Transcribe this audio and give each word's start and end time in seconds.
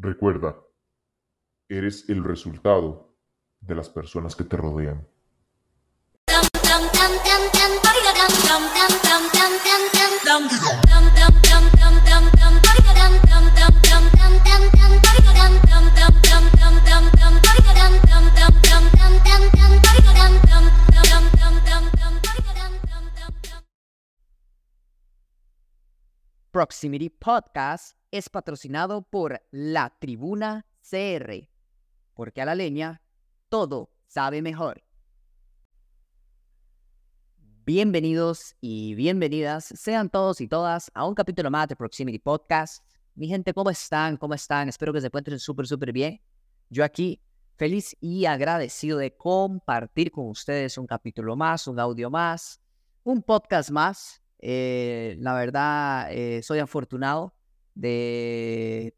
Recuerda, 0.00 0.56
eres 1.68 2.08
el 2.08 2.22
resultado 2.22 3.16
de 3.60 3.74
las 3.74 3.88
personas 3.88 4.36
que 4.36 4.44
te 4.44 4.56
rodean. 4.56 5.04
Proximity 26.52 27.08
Podcast 27.08 27.97
es 28.10 28.28
patrocinado 28.28 29.02
por 29.02 29.42
La 29.50 29.94
Tribuna 29.98 30.66
CR, 30.80 31.48
porque 32.14 32.40
a 32.40 32.46
la 32.46 32.54
leña 32.54 33.02
todo 33.48 33.90
sabe 34.06 34.40
mejor. 34.42 34.82
Bienvenidos 37.66 38.56
y 38.62 38.94
bienvenidas 38.94 39.66
sean 39.76 40.08
todos 40.08 40.40
y 40.40 40.48
todas 40.48 40.90
a 40.94 41.06
un 41.06 41.14
capítulo 41.14 41.50
más 41.50 41.68
de 41.68 41.76
Proximity 41.76 42.18
Podcast. 42.18 42.82
Mi 43.14 43.28
gente, 43.28 43.52
¿cómo 43.52 43.68
están? 43.68 44.16
¿Cómo 44.16 44.32
están? 44.32 44.70
Espero 44.70 44.92
que 44.92 45.00
se 45.00 45.08
encuentren 45.08 45.38
súper, 45.38 45.66
súper 45.66 45.92
bien. 45.92 46.22
Yo 46.70 46.84
aquí, 46.84 47.20
feliz 47.56 47.94
y 48.00 48.24
agradecido 48.24 48.96
de 48.96 49.14
compartir 49.14 50.10
con 50.10 50.28
ustedes 50.28 50.78
un 50.78 50.86
capítulo 50.86 51.36
más, 51.36 51.66
un 51.66 51.78
audio 51.78 52.08
más, 52.08 52.60
un 53.04 53.22
podcast 53.22 53.70
más 53.70 54.22
eh, 54.40 55.16
la 55.20 55.34
verdad, 55.34 56.12
eh, 56.12 56.42
soy 56.42 56.60
afortunado 56.60 57.34
de 57.78 58.94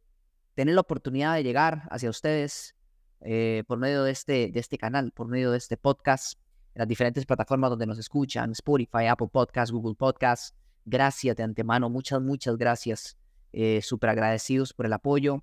tener 0.55 0.75
la 0.75 0.80
oportunidad 0.80 1.34
de 1.34 1.43
llegar 1.43 1.83
hacia 1.91 2.11
ustedes 2.11 2.75
eh, 3.20 3.62
por 3.67 3.78
medio 3.78 4.03
de 4.05 4.12
este, 4.12 4.50
de 4.50 4.61
este 4.61 4.78
canal, 4.78 5.12
por 5.12 5.28
medio 5.28 5.50
de 5.50 5.59
este 5.59 5.77
podcast, 5.77 6.39
en 6.75 6.81
las 6.81 6.89
diferentes 6.89 7.27
plataformas 7.27 7.70
donde 7.70 7.87
nos 7.87 7.98
escuchan, 7.98 8.53
Spotify, 8.53 9.06
Apple 9.06 9.28
Podcasts, 9.31 9.72
Google 9.72 9.95
Podcasts. 9.95 10.55
Gracias 10.84 11.37
de 11.37 11.42
antemano, 11.42 11.91
muchas, 11.91 12.20
muchas 12.20 12.56
gracias. 12.56 13.17
Súper 13.83 14.11
agradecidos 14.11 14.72
por 14.72 14.87
el 14.87 14.92
apoyo. 14.92 15.42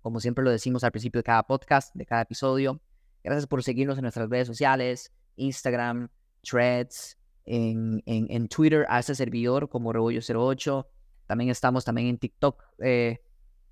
Como 0.00 0.20
siempre 0.20 0.44
lo 0.44 0.50
decimos 0.50 0.82
al 0.84 0.90
principio 0.90 1.20
de 1.20 1.24
cada 1.24 1.42
podcast, 1.42 1.94
de 1.94 2.06
cada 2.06 2.22
episodio. 2.22 2.80
Gracias 3.22 3.46
por 3.46 3.62
seguirnos 3.62 3.98
en 3.98 4.02
nuestras 4.02 4.28
redes 4.28 4.46
sociales, 4.46 5.12
Instagram, 5.36 6.08
Threads, 6.42 7.18
en, 7.44 8.02
en, 8.06 8.48
Twitter 8.48 8.86
a 8.88 8.98
este 9.00 9.14
servidor 9.14 9.68
como 9.68 9.92
Rebollo08. 9.92 10.86
También 11.26 11.50
estamos 11.50 11.84
también 11.84 12.08
en 12.08 12.18
TikTok. 12.18 12.62
Eh, 12.78 13.20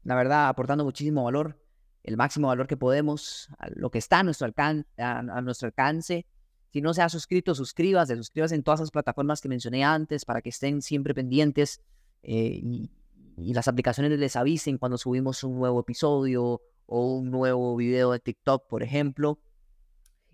la 0.02 0.14
verdad, 0.14 0.48
aportando 0.48 0.84
muchísimo 0.84 1.24
valor, 1.24 1.58
el 2.02 2.16
máximo 2.16 2.48
valor 2.48 2.66
que 2.66 2.76
podemos, 2.76 3.48
a 3.58 3.68
lo 3.70 3.90
que 3.90 3.98
está 3.98 4.20
a 4.20 4.22
nuestro, 4.22 4.46
alcance, 4.46 4.86
a, 4.98 5.22
nuestro 5.40 5.66
alcance. 5.66 6.26
Si 6.72 6.80
no 6.80 6.92
se 6.92 7.02
ha 7.02 7.08
suscrito, 7.08 7.54
suscríbase, 7.54 8.16
suscríbase 8.16 8.54
en 8.54 8.62
todas 8.62 8.80
las 8.80 8.90
plataformas 8.90 9.40
que 9.40 9.48
mencioné 9.48 9.84
antes 9.84 10.24
para 10.24 10.42
que 10.42 10.48
estén 10.50 10.82
siempre 10.82 11.14
pendientes 11.14 11.80
eh, 12.22 12.60
y, 12.62 12.90
y, 13.36 13.54
las 13.54 13.68
aplicaciones 13.68 14.18
les 14.18 14.36
avisen 14.36 14.76
cuando 14.76 14.98
subimos 14.98 15.44
un 15.44 15.56
nuevo 15.56 15.80
episodio 15.80 16.60
o 16.86 17.14
un 17.14 17.30
nuevo 17.30 17.76
video 17.76 18.12
de 18.12 18.18
TikTok, 18.18 18.66
por 18.66 18.82
ejemplo. 18.82 19.38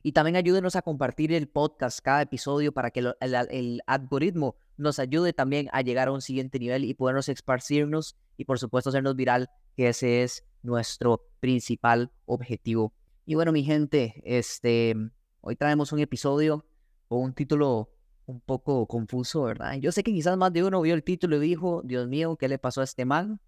Y 0.03 0.13
también 0.13 0.37
ayúdenos 0.37 0.77
a 0.77 0.83
compartir 0.83 1.33
el 1.33 1.49
podcast 1.49 2.01
cada 2.01 2.23
episodio 2.23 2.73
para 2.73 2.91
que 2.91 3.01
el, 3.21 3.83
algoritmo 3.87 4.57
nos 4.79 4.99
ayude 4.99 5.33
también 5.33 5.69
a 5.73 5.83
llegar 5.83 6.09
a 6.09 6.13
un 6.13 6.23
siguiente 6.23 6.59
nivel 6.59 6.85
y 6.85 6.95
podernos 6.95 7.29
esparcirnos 7.29 8.17
y 8.39 8.47
por 8.47 8.59
supuesto 8.59 8.89
hacernos 8.89 9.15
viral, 9.15 9.51
que 9.77 9.89
ese 9.89 10.23
es 10.23 10.45
nuestro 10.63 11.29
principal 11.41 12.11
objetivo. 12.25 12.95
Y 13.27 13.35
bueno, 13.35 13.53
mi 13.53 13.63
gente, 13.63 14.23
este, 14.25 14.95
hoy 15.43 15.57
traemos 15.57 15.93
un 15.93 15.99
episodio 15.99 16.65
con 17.09 17.21
un 17.21 17.35
título 17.35 17.91
un 18.25 18.41
poco 18.41 18.87
confuso, 18.87 19.43
¿verdad? 19.43 19.75
Yo 19.75 19.93
sé 19.93 20.03
que 20.03 20.13
quizás 20.13 20.37
más 20.39 20.53
de 20.53 20.65
uno 20.65 20.81
vio 20.81 20.95
el 20.95 21.05
título 21.05 21.37
y 21.37 21.41
dijo, 21.41 21.83
Dios 21.85 22.09
mío, 22.09 22.37
¿qué 22.37 22.49
le 22.49 22.59
pasó 22.59 22.81
a 22.81 22.85
este 22.85 23.05
man? 23.05 23.39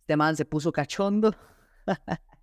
Este 0.00 0.16
man 0.16 0.36
se 0.36 0.44
puso 0.44 0.72
cachondo. 0.72 1.34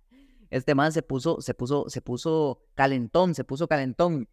este 0.52 0.74
man 0.74 0.92
se 0.92 1.02
puso, 1.02 1.40
se 1.40 1.54
puso, 1.54 1.86
se 1.88 2.02
puso 2.02 2.60
calentón, 2.74 3.34
se 3.34 3.42
puso 3.42 3.66
calentón. 3.66 4.28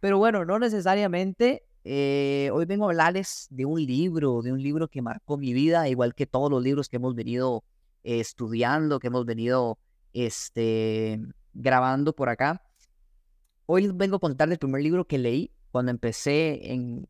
Pero 0.00 0.18
bueno, 0.18 0.44
no 0.44 0.58
necesariamente. 0.58 1.64
Eh, 1.84 2.50
hoy 2.52 2.64
vengo 2.64 2.86
a 2.86 2.88
hablarles 2.88 3.46
de 3.50 3.64
un 3.64 3.80
libro, 3.80 4.42
de 4.42 4.52
un 4.52 4.60
libro 4.60 4.88
que 4.88 5.02
marcó 5.02 5.36
mi 5.36 5.52
vida, 5.52 5.88
igual 5.88 6.16
que 6.16 6.26
todos 6.26 6.50
los 6.50 6.62
libros 6.62 6.88
que 6.88 6.96
hemos 6.96 7.14
venido 7.14 7.62
eh, 8.02 8.18
estudiando, 8.18 8.98
que 8.98 9.06
hemos 9.06 9.24
venido 9.24 9.78
este, 10.12 11.20
grabando 11.54 12.12
por 12.12 12.28
acá. 12.28 12.64
Hoy 13.66 13.82
les 13.82 13.96
vengo 13.96 14.16
a 14.16 14.20
contar 14.20 14.50
el 14.50 14.58
primer 14.58 14.82
libro 14.82 15.06
que 15.06 15.18
leí 15.18 15.52
cuando 15.70 15.92
empecé 15.92 16.72
en, 16.72 17.08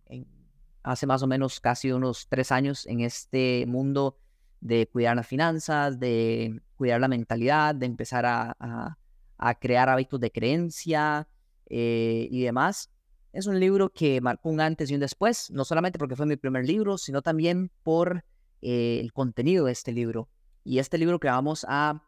hace 0.83 1.07
más 1.07 1.23
o 1.23 1.27
menos 1.27 1.59
casi 1.59 1.91
unos 1.91 2.29
tres 2.29 2.53
años 2.53 2.87
en 2.87 3.01
este 3.01 3.65
mundo 3.67 4.19
de 4.63 4.87
cuidar 4.87 5.17
las 5.17 5.27
finanzas, 5.27 5.99
de 5.99 6.63
cuidar 6.77 7.01
la 7.01 7.09
mentalidad, 7.09 7.75
de 7.75 7.87
empezar 7.87 8.25
a, 8.25 8.97
crear 9.61 9.89
hábitos 9.89 10.21
de 10.21 10.31
creencia 10.31 11.29
eh, 11.67 12.29
y 12.31 12.43
demás. 12.43 12.91
Es 13.33 13.49
un 13.49 13.59
libro 13.59 13.89
que 13.93 14.21
marcó 14.21 14.51
un 14.51 14.61
antes 14.61 14.89
y 14.89 14.95
un 14.95 15.01
después, 15.01 15.51
no 15.51 15.65
solamente 15.65 15.99
porque 15.99 16.15
fue 16.15 16.27
mi 16.27 16.37
primer 16.37 16.65
libro, 16.65 16.97
sino 16.97 17.23
también 17.23 17.73
por 17.83 18.25
eh, 18.61 19.01
el 19.01 19.13
contenido 19.13 19.65
de 19.65 19.73
este 19.73 19.91
libro. 19.91 20.29
Y 20.63 20.79
este 20.79 20.97
libro 20.97 21.19
que 21.19 21.27
vamos 21.27 21.67
a 21.69 22.05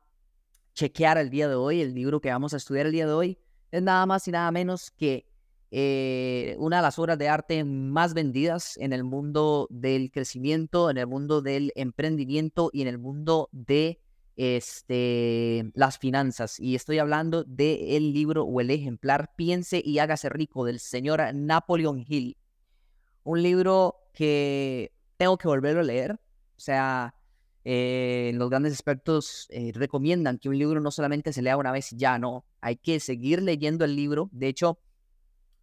chequear 0.74 1.18
el 1.18 1.30
día 1.30 1.48
de 1.48 1.56
hoy, 1.56 1.80
el 1.80 1.92
libro 1.92 2.20
que 2.20 2.30
vamos 2.30 2.54
a 2.54 2.58
estudiar 2.58 2.86
el 2.86 2.92
día 2.92 3.06
de 3.06 3.12
hoy, 3.12 3.38
es 3.72 3.82
nada 3.82 4.06
más 4.06 4.28
y 4.28 4.30
nada 4.30 4.52
menos 4.52 4.92
que 4.92 5.26
eh, 5.76 6.54
una 6.60 6.76
de 6.76 6.82
las 6.82 7.00
obras 7.00 7.18
de 7.18 7.28
arte 7.28 7.64
más 7.64 8.14
vendidas 8.14 8.76
en 8.76 8.92
el 8.92 9.02
mundo 9.02 9.66
del 9.70 10.12
crecimiento, 10.12 10.88
en 10.88 10.98
el 10.98 11.08
mundo 11.08 11.42
del 11.42 11.72
emprendimiento 11.74 12.70
y 12.72 12.82
en 12.82 12.86
el 12.86 12.98
mundo 12.98 13.48
de 13.50 14.00
este, 14.36 15.72
las 15.74 15.98
finanzas. 15.98 16.60
Y 16.60 16.76
estoy 16.76 17.00
hablando 17.00 17.42
del 17.42 18.12
libro 18.12 18.44
o 18.44 18.60
el 18.60 18.70
ejemplar 18.70 19.32
Piense 19.34 19.82
y 19.84 19.98
hágase 19.98 20.28
rico 20.28 20.64
del 20.64 20.78
señor 20.78 21.20
Napoleon 21.34 22.04
Hill. 22.06 22.36
Un 23.24 23.42
libro 23.42 23.96
que 24.12 24.92
tengo 25.16 25.36
que 25.36 25.48
volverlo 25.48 25.80
a 25.80 25.84
leer. 25.84 26.12
O 26.12 26.60
sea, 26.60 27.16
eh, 27.64 28.30
los 28.36 28.48
grandes 28.48 28.74
expertos 28.74 29.48
eh, 29.50 29.72
recomiendan 29.74 30.38
que 30.38 30.48
un 30.48 30.56
libro 30.56 30.78
no 30.78 30.92
solamente 30.92 31.32
se 31.32 31.42
lea 31.42 31.56
una 31.56 31.72
vez 31.72 31.92
y 31.92 31.96
ya, 31.96 32.16
no. 32.16 32.44
Hay 32.60 32.76
que 32.76 33.00
seguir 33.00 33.42
leyendo 33.42 33.84
el 33.84 33.96
libro. 33.96 34.28
De 34.30 34.46
hecho, 34.46 34.78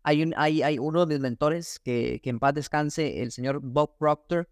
hay, 0.04 0.24
un, 0.24 0.34
hay, 0.38 0.62
hay 0.64 0.80
uno 0.80 1.06
de 1.06 1.16
mis 1.16 1.22
mentores 1.22 1.80
que, 1.80 2.20
que 2.24 2.30
en 2.30 2.40
paz 2.40 2.54
descanse, 2.54 3.22
el 3.22 3.32
señor 3.32 3.60
Bob 3.62 3.98
Proctor, 3.98 4.50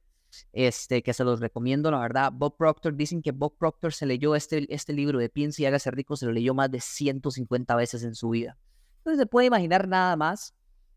este, 0.54 1.02
que 1.02 1.14
se 1.14 1.24
los 1.24 1.40
recomiendo, 1.40 1.90
la 1.92 2.00
verdad. 2.00 2.32
Bob 2.32 2.58
Proctor, 2.58 2.96
dicen 2.96 3.22
que 3.22 3.32
Bob 3.32 3.58
Proctor 3.58 3.94
se 3.94 4.06
leyó 4.06 4.36
este, 4.36 4.72
este 4.74 4.94
libro 4.94 5.20
de 5.20 5.30
Piensa 5.30 5.62
y 5.62 5.66
hágase 5.66 5.92
rico, 5.92 6.16
se 6.16 6.26
lo 6.26 6.32
leyó 6.32 6.54
más 6.54 6.72
de 6.72 6.80
150 6.80 7.76
veces 7.76 8.04
en 8.04 8.16
su 8.16 8.30
vida. 8.30 8.58
Entonces 8.98 9.20
se 9.20 9.26
puede 9.26 9.48
imaginar 9.48 9.88
nada 9.88 10.16
más 10.16 10.54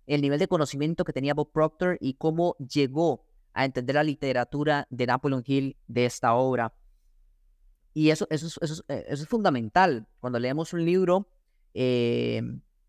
el 0.06 0.20
nivel 0.20 0.38
de 0.38 0.48
conocimiento 0.48 1.04
que 1.04 1.12
tenía 1.12 1.34
Bob 1.34 1.52
Proctor 1.52 1.96
y 2.00 2.14
cómo 2.14 2.56
llegó 2.56 3.24
a 3.54 3.64
entender 3.64 3.94
la 3.96 4.04
literatura 4.04 4.86
de 4.90 5.06
Napoleon 5.06 5.42
Hill 5.46 5.76
de 5.86 6.06
esta 6.06 6.34
obra. 6.34 6.74
Y 7.94 8.10
eso, 8.10 8.26
eso, 8.30 8.46
eso, 8.46 8.84
eso 8.88 9.22
es 9.22 9.28
fundamental. 9.28 10.06
Cuando 10.18 10.38
leemos 10.38 10.72
un 10.72 10.84
libro, 10.84 11.28
eh, 11.74 12.42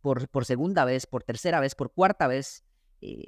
por, 0.04 0.46
segunda 0.46 0.84
vez, 0.84 1.08
por 1.08 1.24
tercera 1.24 1.62
vez, 1.62 1.76
por 1.76 1.94
cuarta 1.94 2.28
vez, 2.28 2.66
eh, 3.02 3.28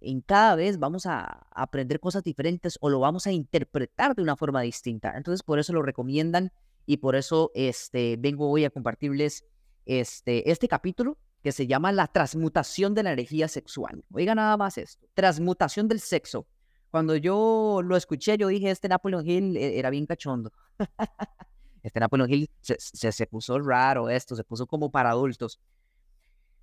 en 0.00 0.20
cada 0.20 0.54
vez 0.54 0.78
vamos 0.78 1.04
a 1.04 1.46
aprender 1.50 1.98
cosas 1.98 2.22
diferentes 2.22 2.78
o 2.80 2.88
lo 2.88 3.00
vamos 3.00 3.26
a 3.26 3.32
interpretar 3.32 4.14
de 4.14 4.22
una 4.22 4.36
forma 4.36 4.62
distinta. 4.62 5.12
Entonces, 5.16 5.42
por 5.42 5.58
eso 5.58 5.72
lo 5.72 5.82
recomiendan 5.82 6.52
y 6.86 6.98
por 6.98 7.16
eso 7.16 7.50
este, 7.54 8.16
vengo 8.18 8.48
hoy 8.48 8.64
a 8.64 8.70
compartirles 8.70 9.44
este, 9.84 10.48
este 10.50 10.68
capítulo 10.68 11.18
que 11.42 11.50
se 11.50 11.66
llama 11.66 11.90
La 11.90 12.06
transmutación 12.06 12.94
de 12.94 13.02
la 13.02 13.12
energía 13.12 13.48
sexual. 13.48 14.04
Oiga 14.12 14.34
nada 14.34 14.56
más 14.56 14.78
esto, 14.78 15.08
transmutación 15.14 15.88
del 15.88 15.98
sexo. 15.98 16.46
Cuando 16.92 17.16
yo 17.16 17.80
lo 17.84 17.96
escuché, 17.96 18.38
yo 18.38 18.46
dije, 18.46 18.70
este 18.70 18.88
Napoleon 18.88 19.28
Hill 19.28 19.56
eh, 19.56 19.78
era 19.78 19.90
bien 19.90 20.06
cachondo. 20.06 20.52
este 21.82 22.00
Napoleon 22.00 22.32
Hill 22.32 22.50
se, 22.60 22.78
se, 22.78 23.26
puso 23.26 23.58
raro 23.58 24.08
esto, 24.08 24.36
se 24.36 24.44
puso 24.44 24.66
como 24.66 24.90
para 24.90 25.10
adultos. 25.10 25.60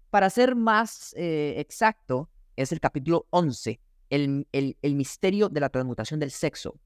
Para 0.09 0.29
ser 0.29 0.55
más 0.55 1.13
eh, 1.17 1.55
exacto, 1.57 2.29
es 2.55 2.71
el 2.71 2.79
capítulo 2.79 3.27
11, 3.29 3.79
el, 4.09 4.47
el, 4.51 4.95
misterio 4.95 5.49
de 5.49 5.59
la 5.59 5.69
transmutación 5.69 6.19
del 6.19 6.31
sexo 6.31 6.79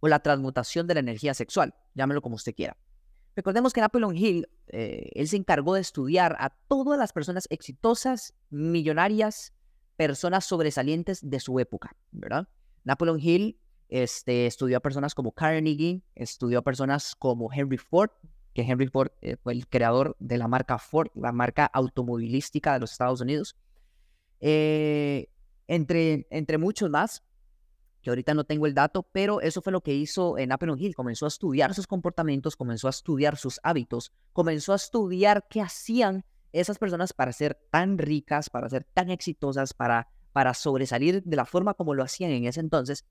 o 0.00 0.08
la 0.08 0.20
transmutación 0.20 0.86
de 0.86 0.94
la 0.94 1.00
energía 1.00 1.32
sexual, 1.34 1.74
llámelo 1.94 2.20
como 2.20 2.36
usted 2.36 2.54
quiera. 2.54 2.76
Recordemos 3.36 3.72
que 3.72 3.80
Napoleon 3.80 4.16
Hill, 4.16 4.48
eh, 4.66 5.10
él 5.14 5.28
se 5.28 5.36
encargó 5.36 5.74
de 5.74 5.80
estudiar 5.80 6.36
a 6.40 6.50
todas 6.50 6.98
las 6.98 7.12
personas 7.12 7.46
exitosas, 7.50 8.34
millonarias, 8.50 9.52
personas 9.96 10.44
sobresalientes 10.44 11.20
de 11.22 11.38
su 11.38 11.60
época, 11.60 11.96
¿verdad? 12.10 12.48
Napoleon 12.82 13.20
Hill 13.20 13.60
este, 13.88 14.46
estudió 14.46 14.78
a 14.78 14.80
personas 14.80 15.14
como 15.14 15.32
Carnegie, 15.32 16.02
estudió 16.14 16.58
a 16.58 16.62
personas 16.62 17.14
como 17.14 17.52
Henry 17.52 17.78
Ford, 17.78 18.10
que 18.58 18.72
Henry 18.72 18.88
Ford 18.88 19.12
eh, 19.20 19.36
fue 19.36 19.52
el 19.52 19.68
creador 19.68 20.16
de 20.18 20.36
la 20.36 20.48
marca 20.48 20.78
Ford, 20.78 21.10
la 21.14 21.30
marca 21.30 21.64
automovilística 21.64 22.72
de 22.72 22.80
los 22.80 22.90
Estados 22.90 23.20
Unidos, 23.20 23.54
eh, 24.40 25.28
entre, 25.68 26.26
entre 26.30 26.58
muchos 26.58 26.90
más, 26.90 27.22
que 28.02 28.10
ahorita 28.10 28.34
no 28.34 28.42
tengo 28.42 28.66
el 28.66 28.74
dato, 28.74 29.04
pero 29.12 29.40
eso 29.40 29.62
fue 29.62 29.72
lo 29.72 29.80
que 29.80 29.94
hizo 29.94 30.38
en 30.38 30.48
Napoleon 30.48 30.76
Hill, 30.76 30.96
comenzó 30.96 31.26
a 31.26 31.28
estudiar 31.28 31.72
sus 31.72 31.86
comportamientos, 31.86 32.56
comenzó 32.56 32.88
a 32.88 32.90
estudiar 32.90 33.36
sus 33.36 33.60
hábitos, 33.62 34.10
comenzó 34.32 34.72
a 34.72 34.76
estudiar 34.76 35.46
qué 35.48 35.60
hacían 35.60 36.24
esas 36.52 36.78
personas 36.78 37.12
para 37.12 37.32
ser 37.32 37.60
tan 37.70 37.96
ricas, 37.96 38.50
para 38.50 38.68
ser 38.68 38.82
tan 38.92 39.10
exitosas, 39.10 39.72
para, 39.72 40.08
para 40.32 40.52
sobresalir 40.52 41.22
de 41.22 41.36
la 41.36 41.44
forma 41.44 41.74
como 41.74 41.94
lo 41.94 42.02
hacían 42.02 42.32
en 42.32 42.44
ese 42.46 42.58
entonces. 42.58 43.04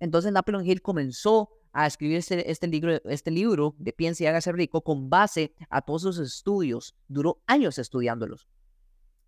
Entonces 0.00 0.32
Napoleon 0.32 0.66
Hill 0.66 0.82
comenzó 0.82 1.50
a 1.72 1.86
escribir 1.86 2.16
este, 2.16 2.50
este, 2.50 2.66
libro, 2.66 3.00
este 3.04 3.30
libro 3.30 3.76
de 3.78 3.92
Piensa 3.92 4.24
y 4.24 4.26
hágase 4.26 4.50
rico 4.52 4.82
con 4.82 5.08
base 5.08 5.54
a 5.68 5.82
todos 5.82 6.02
sus 6.02 6.18
estudios. 6.18 6.96
Duró 7.06 7.42
años 7.46 7.78
estudiándolos. 7.78 8.48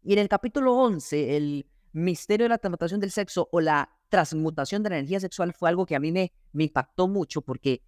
Y 0.03 0.15
en 0.15 0.19
el 0.19 0.29
capítulo 0.29 0.75
11, 0.75 1.37
el 1.37 1.67
misterio 1.93 2.47
de 2.47 2.49
la 2.49 2.59
transmutación 2.59 3.01
del 3.01 3.11
sexo 3.11 3.49
o 3.53 3.61
la 3.61 3.89
transmutación 4.09 4.83
de 4.83 4.91
la 4.91 4.99
energía 4.99 5.21
sexual 5.21 5.53
fue 5.53 5.69
algo 5.69 5.87
que 5.87 5.95
a 5.95 6.01
mí 6.01 6.11
me, 6.11 6.33
me 6.53 6.65
impactó 6.65 7.07
mucho 7.07 7.43
porque 7.43 7.83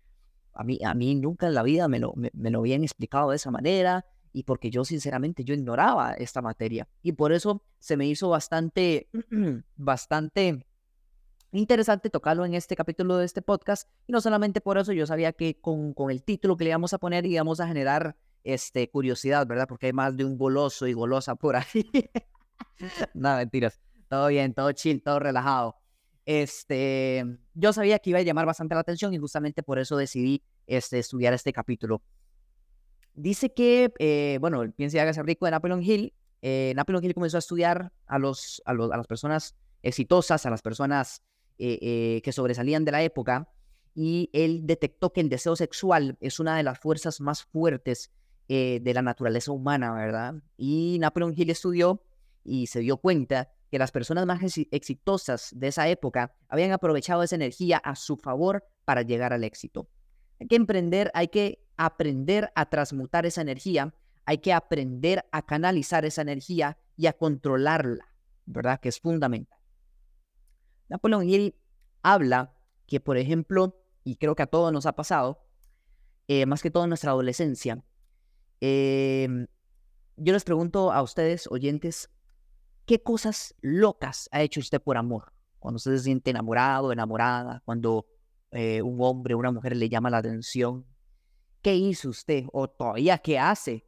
a 0.53 0.63
mí, 0.63 0.79
a 0.85 0.95
mí 0.95 1.15
nunca 1.17 1.49
en 1.49 1.55
la 1.55 1.63
vida 1.63 1.89
me 1.89 1.99
lo, 1.99 2.13
me, 2.15 2.31
me 2.33 2.51
lo 2.51 2.61
habían 2.61 2.85
explicado 2.85 3.31
de 3.31 3.37
esa 3.37 3.51
manera 3.51 4.07
y 4.33 4.45
porque 4.45 4.71
yo 4.71 4.85
sinceramente 4.85 5.45
yo 5.45 5.55
ignoraba 5.55 6.15
esta 6.15 6.43
materia 6.43 6.89
y 7.03 7.13
por 7.13 7.33
eso 7.33 7.63
se 7.79 7.97
me 7.97 8.07
hizo 8.07 8.29
bastante, 8.29 9.09
bastante 9.77 10.65
interesante 11.61 12.11
tocarlo 12.11 12.45
en 12.45 12.55
este 12.55 12.77
capítulo 12.77 13.17
de 13.17 13.27
este 13.27 13.43
podcast. 13.43 13.89
Y 14.06 14.12
no 14.12 14.21
solamente 14.21 14.61
por 14.61 14.79
eso, 14.79 14.93
yo 14.93 15.06
sabía 15.06 15.33
que 15.33 15.61
con, 15.61 15.95
con 15.95 16.11
el 16.11 16.23
título 16.23 16.56
que 16.56 16.65
le 16.65 16.71
íbamos 16.71 16.93
a 16.93 16.99
poner 16.99 17.27
íbamos 17.27 17.61
a 17.61 17.69
generar 17.69 18.17
este, 18.45 18.91
curiosidad, 18.91 19.47
¿verdad? 19.47 19.67
Porque 19.67 19.87
hay 19.87 19.93
más 19.93 20.17
de 20.17 20.25
un 20.25 20.37
goloso 20.37 20.87
y 20.87 20.93
golosa 20.93 21.35
por 21.35 21.56
ahí. 21.56 21.91
no, 23.15 23.37
mentiras. 23.37 23.81
Todo 24.09 24.29
bien, 24.29 24.55
todo 24.55 24.71
chill, 24.73 25.03
todo 25.03 25.19
relajado. 25.19 25.77
Este, 26.27 27.25
yo 27.55 27.73
sabía 27.73 27.99
que 27.99 28.11
iba 28.11 28.19
a 28.19 28.23
llamar 28.23 28.47
bastante 28.47 28.75
la 28.75 28.81
atención 28.81 29.12
y 29.12 29.19
justamente 29.19 29.62
por 29.62 29.79
eso 29.79 29.97
decidí 29.97 30.43
este, 30.67 30.99
estudiar 30.99 31.35
este 31.35 31.53
capítulo. 31.53 32.03
Dice 33.15 33.53
que, 33.53 33.93
eh, 33.99 34.39
bueno, 34.41 34.65
piensa 34.77 34.97
y 34.97 35.01
hágase 35.01 35.23
rico 35.23 35.45
de 35.45 35.53
Napoleon 35.53 35.83
Hill. 35.83 36.15
Eh, 36.43 36.73
Napoleon 36.77 37.05
Hill 37.05 37.15
comenzó 37.15 37.37
a 37.37 37.41
estudiar 37.41 37.93
a, 38.06 38.19
los, 38.19 38.62
a, 38.65 38.73
los, 38.73 38.91
a 38.91 38.97
las 38.97 39.06
personas 39.06 39.55
exitosas, 39.83 40.47
a 40.47 40.51
las 40.51 40.62
personas 40.62 41.23
eh, 41.59 41.79
eh, 41.81 42.23
que 42.23 42.33
sobresalían 42.33 42.85
de 42.85 42.93
la 42.93 43.03
época 43.03 43.49
y 43.95 44.29
él 44.33 44.62
detectó 44.65 45.12
que 45.12 45.21
el 45.21 45.29
deseo 45.29 45.55
sexual 45.55 46.17
es 46.21 46.41
una 46.41 46.56
de 46.56 46.65
las 46.65 46.79
fuerzas 46.79 47.21
más 47.21 47.45
fuertes 47.45 48.11
eh, 48.49 48.81
de 48.83 48.93
la 48.95 49.03
naturaleza 49.03 49.53
humana, 49.53 49.95
¿verdad? 49.95 50.35
Y 50.56 50.99
Napoleon 51.01 51.33
Hill 51.37 51.51
estudió 51.51 52.03
y 52.43 52.67
se 52.67 52.81
dio 52.81 52.97
cuenta 52.97 53.53
que 53.71 53.79
las 53.79 53.93
personas 53.93 54.27
más 54.27 54.41
exitosas 54.71 55.51
de 55.55 55.69
esa 55.69 55.89
época 55.89 56.35
habían 56.49 56.73
aprovechado 56.73 57.23
esa 57.23 57.37
energía 57.37 57.79
a 57.79 57.97
su 57.97 58.17
favor 58.17 58.65
para 58.85 59.03
llegar 59.03 59.33
al 59.33 59.45
éxito. 59.45 59.89
Hay 60.41 60.49
que 60.49 60.56
emprender, 60.56 61.11
hay 61.15 61.29
que 61.29 61.65
aprender 61.77 62.53
a 62.55 62.69
transmutar 62.69 63.27
esa 63.27 63.41
energía, 63.41 63.95
hay 64.27 64.39
que 64.39 64.53
aprender 64.53 65.25
a 65.33 65.43
canalizar 65.43 66.05
esa 66.05 66.23
energía 66.23 66.79
y 66.97 67.06
a 67.06 67.12
controlarla, 67.12 68.12
¿verdad? 68.45 68.81
Que 68.81 68.89
es 68.89 69.01
fundamental. 69.01 69.59
Napoleon 70.89 71.29
Hill 71.29 71.55
habla 72.03 72.55
que, 72.87 73.01
por 73.01 73.17
ejemplo, 73.17 73.81
y 74.05 74.17
creo 74.17 74.35
que 74.35 74.43
a 74.43 74.47
todos 74.47 74.73
nos 74.73 74.87
ha 74.87 74.95
pasado, 74.95 75.45
eh, 76.29 76.47
más 76.47 76.63
que 76.63 76.71
todo 76.71 76.85
en 76.85 76.91
nuestra 76.91 77.11
adolescencia, 77.11 77.83
em, 78.61 79.47
yo 80.17 80.33
les 80.33 80.45
pregunto 80.45 80.93
a 80.93 81.03
ustedes, 81.03 81.47
oyentes, 81.51 82.11
¿qué 82.87 83.03
cosas 83.03 83.55
locas 83.61 84.29
ha 84.33 84.43
hecho 84.43 84.61
usted 84.61 84.81
por 84.81 84.97
amor? 84.97 85.33
Cuando 85.59 85.77
usted 85.77 85.93
se 85.97 86.05
siente 86.05 86.31
enamorado, 86.31 86.93
enamorada, 86.93 87.63
cuando 87.65 88.07
eh, 88.51 88.83
un 88.83 88.99
hombre 89.01 89.35
o 89.35 89.39
una 89.39 89.51
mujer 89.51 89.77
le 89.77 89.89
llama 89.89 90.11
la 90.11 90.19
atención, 90.19 90.87
¿qué 91.63 91.75
hizo 91.75 92.11
usted? 92.11 92.45
O 92.53 92.69
todavía, 92.69 93.19
¿qué 93.19 93.39
hace? 93.39 93.85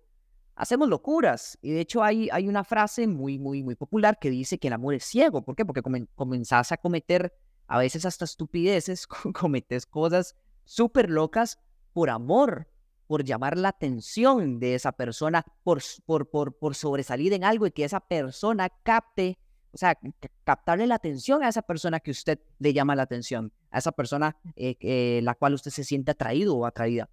Hacemos 0.57 0.89
locuras. 0.89 1.59
Y 1.63 1.71
de 1.71 1.81
hecho 1.81 2.03
hay, 2.03 2.29
hay 2.33 2.49
una 2.49 2.65
frase 2.65 3.07
muy, 3.07 3.39
muy, 3.39 3.63
muy 3.63 3.77
popular 3.77 4.19
que 4.19 4.31
dice 4.31 4.59
que 4.59 4.69
el 4.69 4.75
amor 4.75 4.95
es 4.95 5.05
ciego. 5.05 5.43
¿Por 5.43 5.55
qué? 5.55 5.65
Porque 5.65 5.83
comenzás 6.15 6.73
a 6.73 6.79
cometer 6.79 7.33
a 7.69 7.79
veces 7.79 8.05
hasta 8.05 8.25
estupideces, 8.25 9.07
cometes 9.39 9.87
cosas 9.87 10.35
súper 10.65 11.11
locas 11.11 11.59
por 11.93 12.11
amor, 12.11 12.69
por 13.07 13.23
llamar 13.25 13.57
la 13.57 13.69
atención 13.69 14.59
de 14.59 14.75
esa 14.75 14.93
persona, 14.93 15.45
por, 15.63 15.81
por, 16.05 16.29
por, 16.29 16.59
por 16.59 16.75
sobresalir 16.75 17.33
en 17.33 17.45
algo 17.45 17.67
y 17.67 17.71
que 17.71 17.85
esa 17.85 18.01
persona 18.01 18.69
capte, 18.83 19.39
o 19.73 19.79
sea, 19.79 19.97
captarle 20.43 20.87
la 20.87 20.97
atención 20.97 21.43
a 21.45 21.49
esa 21.49 21.63
persona 21.63 22.01
que 22.01 22.11
usted 22.11 22.41
le 22.59 22.73
llama 22.73 22.97
la 22.97 23.03
atención, 23.03 23.53
a 23.71 23.79
esa 23.79 23.93
persona 23.93 24.37
eh, 24.57 25.21
la 25.23 25.35
cual 25.35 25.55
usted 25.55 25.71
se 25.71 25.85
siente 25.85 26.11
atraído 26.11 26.57
o 26.57 26.67
atraída. 26.67 27.09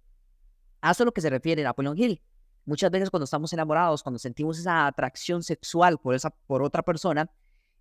A 0.80 0.90
eso 0.90 1.04
es 1.04 1.06
lo 1.06 1.12
que 1.12 1.20
se 1.20 1.30
refiere 1.30 1.62
Napoleon 1.62 1.96
Hill. 1.96 2.20
Muchas 2.66 2.90
veces 2.90 3.10
cuando 3.10 3.24
estamos 3.24 3.52
enamorados, 3.52 4.02
cuando 4.02 4.18
sentimos 4.18 4.58
esa 4.58 4.86
atracción 4.86 5.42
sexual 5.42 5.98
por, 5.98 6.14
esa, 6.14 6.30
por 6.30 6.62
otra 6.62 6.82
persona, 6.82 7.30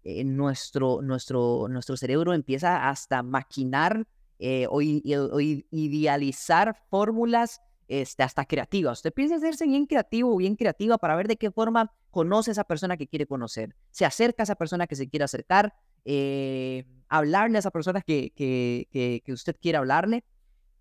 eh, 0.03 0.25
nuestro, 0.25 1.01
nuestro, 1.01 1.67
nuestro 1.69 1.95
cerebro 1.95 2.33
empieza 2.33 2.89
hasta 2.89 3.23
maquinar 3.23 4.05
eh, 4.39 4.67
o, 4.69 4.81
idealizar 4.81 6.75
fórmulas 6.89 7.61
este, 7.87 8.23
hasta 8.23 8.43
creativas. 8.43 8.99
Usted 8.99 9.13
piensa 9.13 9.35
hacerse 9.35 9.65
bien 9.65 9.85
creativo 9.85 10.33
o 10.33 10.37
bien 10.37 10.57
creativa 10.57 10.97
para 10.97 11.15
ver 11.15 11.29
de 11.29 11.37
qué 11.37 11.51
forma 11.51 11.89
conoce 12.11 12.51
a 12.51 12.53
esa 12.53 12.65
persona 12.65 12.97
que 12.97 13.07
quiere 13.07 13.25
conocer. 13.25 13.73
Se 13.91 14.03
acerca 14.03 14.43
a 14.43 14.45
esa 14.45 14.55
persona 14.55 14.87
que 14.87 14.97
se 14.97 15.07
quiere 15.07 15.23
acercar, 15.23 15.73
eh, 16.03 16.85
hablarle 17.07 17.57
a 17.57 17.59
esa 17.59 17.71
persona 17.71 18.01
que, 18.01 18.33
que, 18.35 18.89
que, 18.91 19.21
que 19.23 19.31
usted 19.31 19.55
quiere 19.61 19.77
hablarle. 19.77 20.25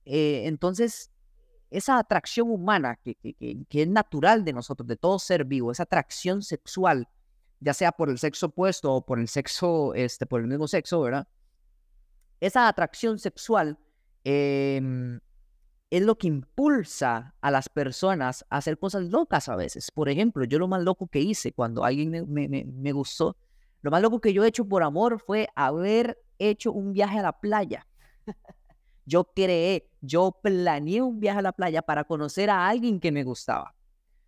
entonces, 0.05 1.12
esa 1.73 1.99
atracción 1.99 2.51
humana 2.51 2.99
que, 3.03 3.17
es 3.71 3.89
natural 3.89 4.45
de 4.45 4.53
nosotros, 4.53 4.87
de 4.87 4.97
todo 4.97 5.19
ser 5.19 5.45
vivo, 5.45 5.73
esa 5.73 5.85
atracción 5.85 6.43
sexual, 6.43 7.09
ya 7.61 7.75
sea 7.75 7.93
por 7.93 8.11
el 8.11 8.19
sexo 8.19 8.47
opuesto 8.47 8.93
o 8.93 9.05
por 9.05 9.19
el 9.19 9.29
sexo, 9.29 9.95
este, 9.95 10.27
por 10.27 10.41
el 10.41 10.47
mismo 10.47 10.69
sexo, 10.69 11.01
¿verdad? 11.01 11.27
Esa 12.41 12.69
atracción 12.69 13.19
sexual 13.19 13.79
em, 14.25 15.21
es 15.91 16.03
lo 16.03 16.19
que 16.19 16.27
impulsa 16.27 17.35
a 17.41 17.51
las 17.51 17.69
personas 17.69 18.45
a 18.51 18.59
hacer 18.59 18.79
cosas 18.79 19.05
locas 19.05 19.49
a 19.49 19.57
veces. 19.57 19.91
Por 19.91 20.09
ejemplo, 20.09 20.45
yo 20.45 20.59
lo 20.59 20.69
más 20.69 20.83
loco 20.83 21.07
que 21.07 21.21
hice 21.21 21.53
cuando 21.53 21.85
alguien 21.85 22.11
me, 22.11 22.49
me, 22.49 22.65
me 22.65 22.93
gustó, 22.93 23.37
lo 23.83 23.91
más 23.91 24.01
loco 24.01 24.21
que 24.21 24.33
yo 24.33 24.45
he 24.45 24.49
hecho 24.49 24.65
por 24.65 24.83
amor 24.83 25.21
fue 25.21 25.49
haber 25.55 26.19
hecho 26.39 26.73
un 26.73 26.93
viaje 26.93 27.19
a 27.19 27.23
la 27.23 27.41
playa. 27.41 27.87
Yo 29.05 29.25
creé, 29.25 29.89
yo 30.01 30.39
planeé 30.43 31.03
un 31.03 31.19
viaje 31.21 31.41
a 31.41 31.43
la 31.43 31.53
playa 31.53 31.83
para 31.83 32.05
conocer 32.05 32.51
a 32.51 32.69
alguien 32.69 33.01
que 33.01 33.11
me 33.11 33.25
gustaba, 33.25 33.75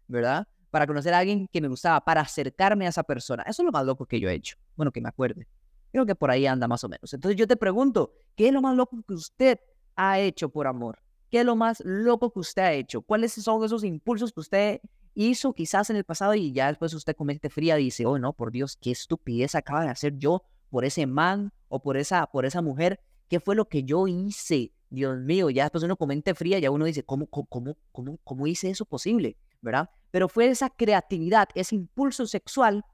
¿verdad? 0.08 0.46
Para 0.70 0.86
conocer 0.86 1.14
a 1.14 1.18
alguien 1.18 1.48
que 1.52 1.60
me 1.60 1.68
gustaba, 1.68 2.04
para 2.04 2.22
acercarme 2.22 2.86
a 2.86 2.88
esa 2.88 3.04
persona. 3.04 3.44
Eso 3.44 3.62
es 3.62 3.66
lo 3.66 3.72
más 3.72 3.86
loco 3.86 4.06
que 4.06 4.18
yo 4.18 4.28
he 4.28 4.34
hecho. 4.34 4.56
Bueno, 4.76 4.90
que 4.90 5.00
me 5.00 5.08
acuerde. 5.08 5.46
Creo 5.92 6.04
que 6.04 6.16
por 6.16 6.30
ahí 6.30 6.46
anda 6.46 6.66
más 6.66 6.82
o 6.82 6.88
menos. 6.88 7.12
Entonces 7.14 7.38
yo 7.38 7.46
te 7.46 7.56
pregunto, 7.56 8.12
¿qué 8.34 8.48
es 8.48 8.52
lo 8.52 8.60
más 8.60 8.76
loco 8.76 8.98
que 9.06 9.14
usted 9.14 9.60
ha 9.94 10.18
hecho 10.18 10.48
por 10.48 10.66
amor? 10.66 10.98
¿Qué 11.30 11.40
es 11.40 11.46
lo 11.46 11.54
más 11.54 11.80
loco 11.84 12.32
que 12.32 12.40
usted 12.40 12.62
ha 12.62 12.72
hecho? 12.72 13.02
¿Cuáles 13.02 13.32
son 13.32 13.62
esos 13.62 13.84
impulsos 13.84 14.32
que 14.32 14.40
usted 14.40 14.80
hizo 15.14 15.52
quizás 15.52 15.90
en 15.90 15.96
el 15.96 16.04
pasado 16.04 16.34
y 16.34 16.52
ya 16.52 16.66
después 16.68 16.92
usted 16.94 17.14
comete 17.14 17.48
fría 17.48 17.78
y 17.78 17.84
dice, 17.84 18.06
oh 18.06 18.18
no, 18.18 18.32
por 18.32 18.50
Dios, 18.50 18.76
qué 18.76 18.90
estupidez 18.90 19.54
acaba 19.54 19.82
de 19.82 19.90
hacer 19.90 20.18
yo 20.18 20.42
por 20.70 20.84
ese 20.84 21.06
man 21.06 21.52
o 21.68 21.80
por 21.80 21.96
esa, 21.96 22.26
por 22.26 22.44
esa 22.44 22.60
mujer 22.60 23.00
¿Qué 23.28 23.40
fue 23.40 23.54
lo 23.54 23.68
que 23.68 23.84
yo 23.84 24.06
hice? 24.06 24.72
Dios 24.90 25.18
mío, 25.18 25.50
ya 25.50 25.64
después 25.64 25.82
uno 25.84 25.96
comenta 25.96 26.34
fría, 26.34 26.58
ya 26.58 26.70
uno 26.70 26.84
dice, 26.84 27.02
¿cómo, 27.04 27.26
cómo, 27.26 27.76
cómo, 27.90 28.18
cómo 28.22 28.46
hice 28.46 28.70
eso 28.70 28.84
posible? 28.84 29.36
¿Verdad? 29.60 29.90
Pero 30.10 30.28
fue 30.28 30.46
esa 30.46 30.70
creatividad, 30.70 31.48
ese 31.54 31.74
impulso 31.74 32.26
sexual 32.26 32.84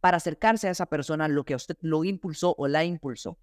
para 0.00 0.18
acercarse 0.18 0.68
a 0.68 0.70
esa 0.70 0.86
persona, 0.86 1.26
lo 1.26 1.44
que 1.44 1.54
usted 1.54 1.76
lo 1.80 2.04
impulsó 2.04 2.54
o 2.56 2.68
la 2.68 2.84
impulsó. 2.84 3.38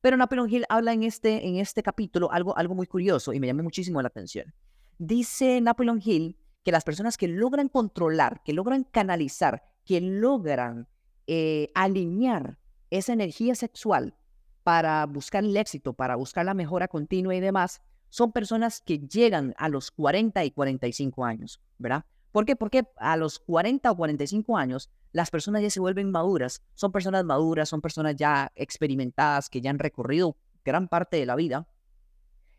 Pero 0.00 0.16
Napoleon 0.16 0.48
Hill 0.48 0.64
habla 0.68 0.92
en 0.92 1.02
este, 1.02 1.46
en 1.46 1.56
este 1.56 1.82
capítulo 1.82 2.32
algo, 2.32 2.56
algo 2.56 2.74
muy 2.74 2.86
curioso 2.86 3.34
y 3.34 3.40
me 3.40 3.46
llama 3.46 3.62
muchísimo 3.62 4.00
la 4.00 4.08
atención. 4.08 4.54
Dice 4.98 5.60
Napoleon 5.60 6.00
Hill 6.02 6.38
que 6.62 6.72
las 6.72 6.84
personas 6.84 7.16
que 7.16 7.28
logran 7.28 7.68
controlar, 7.68 8.42
que 8.44 8.52
logran 8.52 8.84
canalizar, 8.84 9.62
que 9.84 10.00
logran 10.00 10.88
eh, 11.26 11.70
alinear 11.74 12.58
esa 12.90 13.12
energía 13.12 13.54
sexual 13.54 14.16
para 14.62 15.04
buscar 15.06 15.44
el 15.44 15.56
éxito, 15.56 15.92
para 15.92 16.16
buscar 16.16 16.44
la 16.44 16.54
mejora 16.54 16.88
continua 16.88 17.34
y 17.34 17.40
demás, 17.40 17.80
son 18.08 18.32
personas 18.32 18.80
que 18.80 18.98
llegan 18.98 19.54
a 19.56 19.68
los 19.68 19.90
40 19.90 20.44
y 20.44 20.50
45 20.50 21.24
años, 21.24 21.60
¿verdad? 21.78 22.04
¿Por 22.32 22.44
qué? 22.44 22.56
Porque 22.56 22.84
a 22.96 23.16
los 23.16 23.38
40 23.38 23.90
o 23.90 23.96
45 23.96 24.56
años 24.56 24.90
las 25.12 25.30
personas 25.30 25.62
ya 25.62 25.70
se 25.70 25.80
vuelven 25.80 26.10
maduras, 26.10 26.62
son 26.74 26.92
personas 26.92 27.24
maduras, 27.24 27.68
son 27.68 27.80
personas 27.80 28.14
ya 28.16 28.52
experimentadas, 28.54 29.48
que 29.48 29.60
ya 29.60 29.70
han 29.70 29.78
recorrido 29.78 30.36
gran 30.64 30.88
parte 30.88 31.16
de 31.16 31.26
la 31.26 31.36
vida 31.36 31.66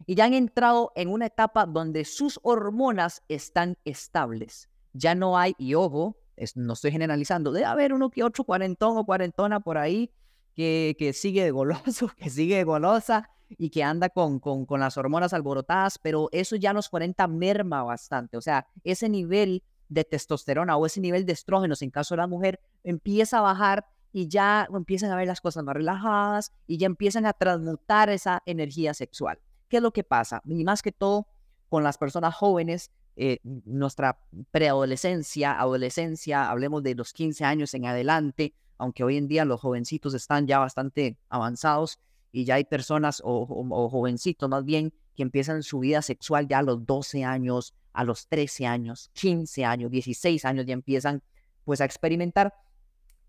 y 0.05 0.15
ya 0.15 0.25
han 0.25 0.33
entrado 0.33 0.91
en 0.95 1.09
una 1.09 1.27
etapa 1.27 1.65
donde 1.65 2.05
sus 2.05 2.39
hormonas 2.43 3.23
están 3.27 3.77
estables. 3.85 4.69
Ya 4.93 5.15
no 5.15 5.37
hay, 5.37 5.55
y 5.57 5.75
ojo, 5.75 6.17
no 6.55 6.73
estoy 6.73 6.91
generalizando, 6.91 7.51
debe 7.51 7.65
haber 7.65 7.93
uno 7.93 8.09
que 8.09 8.23
otro 8.23 8.43
cuarentón 8.43 8.97
o 8.97 9.05
cuarentona 9.05 9.59
por 9.59 9.77
ahí 9.77 10.11
que, 10.55 10.95
que 10.97 11.13
sigue 11.13 11.43
de 11.43 11.51
goloso, 11.51 12.09
que 12.17 12.29
sigue 12.29 12.57
de 12.57 12.63
golosa 12.63 13.29
y 13.57 13.69
que 13.69 13.83
anda 13.83 14.09
con, 14.09 14.39
con, 14.39 14.65
con 14.65 14.79
las 14.79 14.97
hormonas 14.97 15.33
alborotadas, 15.33 15.97
pero 15.99 16.29
eso 16.31 16.55
ya 16.55 16.69
a 16.71 16.73
los 16.73 16.89
40 16.89 17.27
merma 17.27 17.83
bastante. 17.83 18.37
O 18.37 18.41
sea, 18.41 18.67
ese 18.83 19.09
nivel 19.09 19.63
de 19.89 20.05
testosterona 20.05 20.77
o 20.77 20.85
ese 20.85 21.01
nivel 21.01 21.25
de 21.25 21.33
estrógenos 21.33 21.81
en 21.81 21.91
caso 21.91 22.15
de 22.15 22.19
la 22.19 22.27
mujer 22.27 22.61
empieza 22.83 23.39
a 23.39 23.41
bajar 23.41 23.85
y 24.13 24.27
ya 24.27 24.67
empiezan 24.73 25.11
a 25.11 25.15
ver 25.15 25.27
las 25.27 25.41
cosas 25.41 25.63
más 25.63 25.75
relajadas 25.75 26.53
y 26.67 26.77
ya 26.77 26.85
empiezan 26.85 27.25
a 27.25 27.33
transmutar 27.33 28.09
esa 28.09 28.41
energía 28.45 28.93
sexual. 28.93 29.39
¿Qué 29.67 29.77
es 29.77 29.83
lo 29.83 29.91
que 29.91 30.03
pasa? 30.03 30.41
Y 30.45 30.63
más 30.63 30.81
que 30.81 30.91
todo 30.91 31.27
con 31.69 31.83
las 31.83 31.97
personas 31.97 32.35
jóvenes, 32.35 32.91
eh, 33.15 33.39
nuestra 33.43 34.19
preadolescencia, 34.51 35.59
adolescencia, 35.59 36.49
hablemos 36.49 36.83
de 36.83 36.95
los 36.95 37.13
15 37.13 37.45
años 37.45 37.73
en 37.73 37.85
adelante, 37.85 38.53
aunque 38.81 39.03
hoy 39.03 39.15
en 39.17 39.27
día 39.27 39.45
los 39.45 39.61
jovencitos 39.61 40.15
están 40.15 40.47
ya 40.47 40.57
bastante 40.57 41.15
avanzados 41.29 41.99
y 42.31 42.45
ya 42.45 42.55
hay 42.55 42.63
personas 42.63 43.21
o, 43.23 43.45
jovencitos 43.89 44.49
más 44.49 44.65
bien 44.65 44.91
que 45.15 45.21
empiezan 45.21 45.61
su 45.61 45.79
vida 45.79 46.01
sexual 46.01 46.47
ya 46.47 46.59
a 46.59 46.63
los 46.63 46.83
12 46.87 47.23
años, 47.23 47.75
a 47.93 48.03
los 48.03 48.27
13 48.27 48.65
años, 48.65 49.11
15 49.13 49.65
años, 49.65 49.91
16 49.91 50.45
años 50.45 50.65
ya 50.65 50.73
empiezan 50.73 51.21
pues 51.63 51.79
a 51.79 51.85
experimentar. 51.85 52.55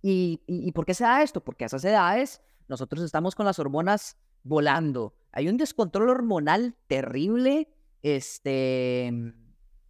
¿Y, 0.01 0.41
y, 0.47 0.73
por 0.73 0.87
qué 0.87 0.95
se 0.95 1.05
da 1.05 1.23
esto? 1.23 1.45
Porque 1.45 1.65
a 1.65 1.67
esas 1.67 1.85
edades 1.85 2.41
nosotros 2.67 3.05
estamos 3.05 3.35
con 3.35 3.45
las 3.45 3.59
hormonas 3.59 4.17
volando, 4.43 5.15
hay 5.33 5.49
un 5.49 5.59
descontrol 5.59 6.09
hormonal 6.09 6.75
terrible. 6.87 7.69
Este, 8.01 9.13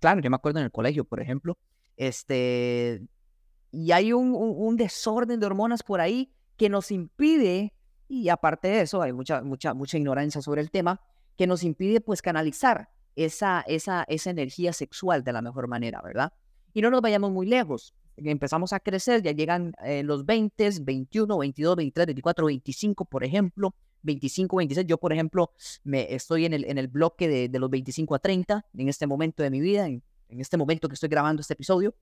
claro, 0.01 0.21
yo 0.21 0.29
me 0.29 0.37
acuerdo 0.37 0.59
en 0.59 0.65
el 0.65 0.73
colegio, 0.73 1.05
por 1.05 1.21
ejemplo, 1.21 1.57
este, 1.97 3.07
y 3.73 3.93
hay 3.93 4.13
un, 4.13 4.35
un, 4.35 4.77
desorden 4.77 5.41
de 5.41 5.47
hormonas 5.47 5.83
por 5.83 6.01
ahí 6.01 6.31
que 6.57 6.69
nos 6.69 6.91
impide, 6.91 7.73
y 8.07 8.29
aparte 8.29 8.69
de 8.69 8.83
eso, 8.83 9.01
hay 9.01 9.15
mucha, 9.15 9.41
mucha, 9.43 9.73
mucha 9.73 9.97
ignorancia 9.97 10.43
sobre 10.43 10.61
el 10.61 10.71
tema, 10.71 11.01
que 11.37 11.47
nos 11.47 11.65
impide 11.65 12.03
pues 12.03 12.21
canalizar 12.21 12.91
esa, 13.17 13.65
esa, 13.67 14.05
esa 14.09 14.31
energía 14.31 14.75
sexual 14.75 15.25
de 15.25 15.33
la 15.33 15.41
mejor 15.41 15.69
manera, 15.69 16.03
¿verdad? 16.03 16.35
Y 16.75 16.83
no 16.83 16.91
nos 16.91 17.01
vayamos 17.01 17.31
muy 17.33 17.47
lejos. 17.47 17.95
Empezamos 18.17 18.75
a 18.75 18.81
crecer, 18.81 19.23
ya 19.23 19.33
llegan 19.33 19.73
eh, 19.83 20.03
los 20.03 20.27
20, 20.27 20.71
21, 20.83 21.39
22, 21.39 21.77
23, 21.77 22.07
24, 22.07 22.47
25, 22.47 23.05
por 23.07 23.25
ejemplo, 23.25 23.75
25, 24.03 24.57
26. 24.57 24.87
Yo, 24.87 24.99
por 24.99 25.15
ejemplo, 25.15 25.53
me 25.83 26.15
estoy 26.15 26.45
en 26.45 26.53
el, 26.53 26.67
en 26.67 26.77
el 26.77 26.89
bloque 26.89 27.27
de, 27.27 27.49
de 27.49 27.59
los 27.59 27.71
25 27.71 28.15
a 28.15 28.19
30 28.19 28.67
en 28.75 28.89
este 28.91 29.07
momento 29.07 29.43
de 29.43 29.51
mi 29.51 29.61
vida, 29.61 29.87
en, 29.87 30.03
en 30.29 30.41
este 30.41 30.59
momento 30.59 30.89
que 30.89 30.95
estoy 30.95 31.09
grabando 31.09 31.41
este 31.41 31.55
episodio. 31.55 31.95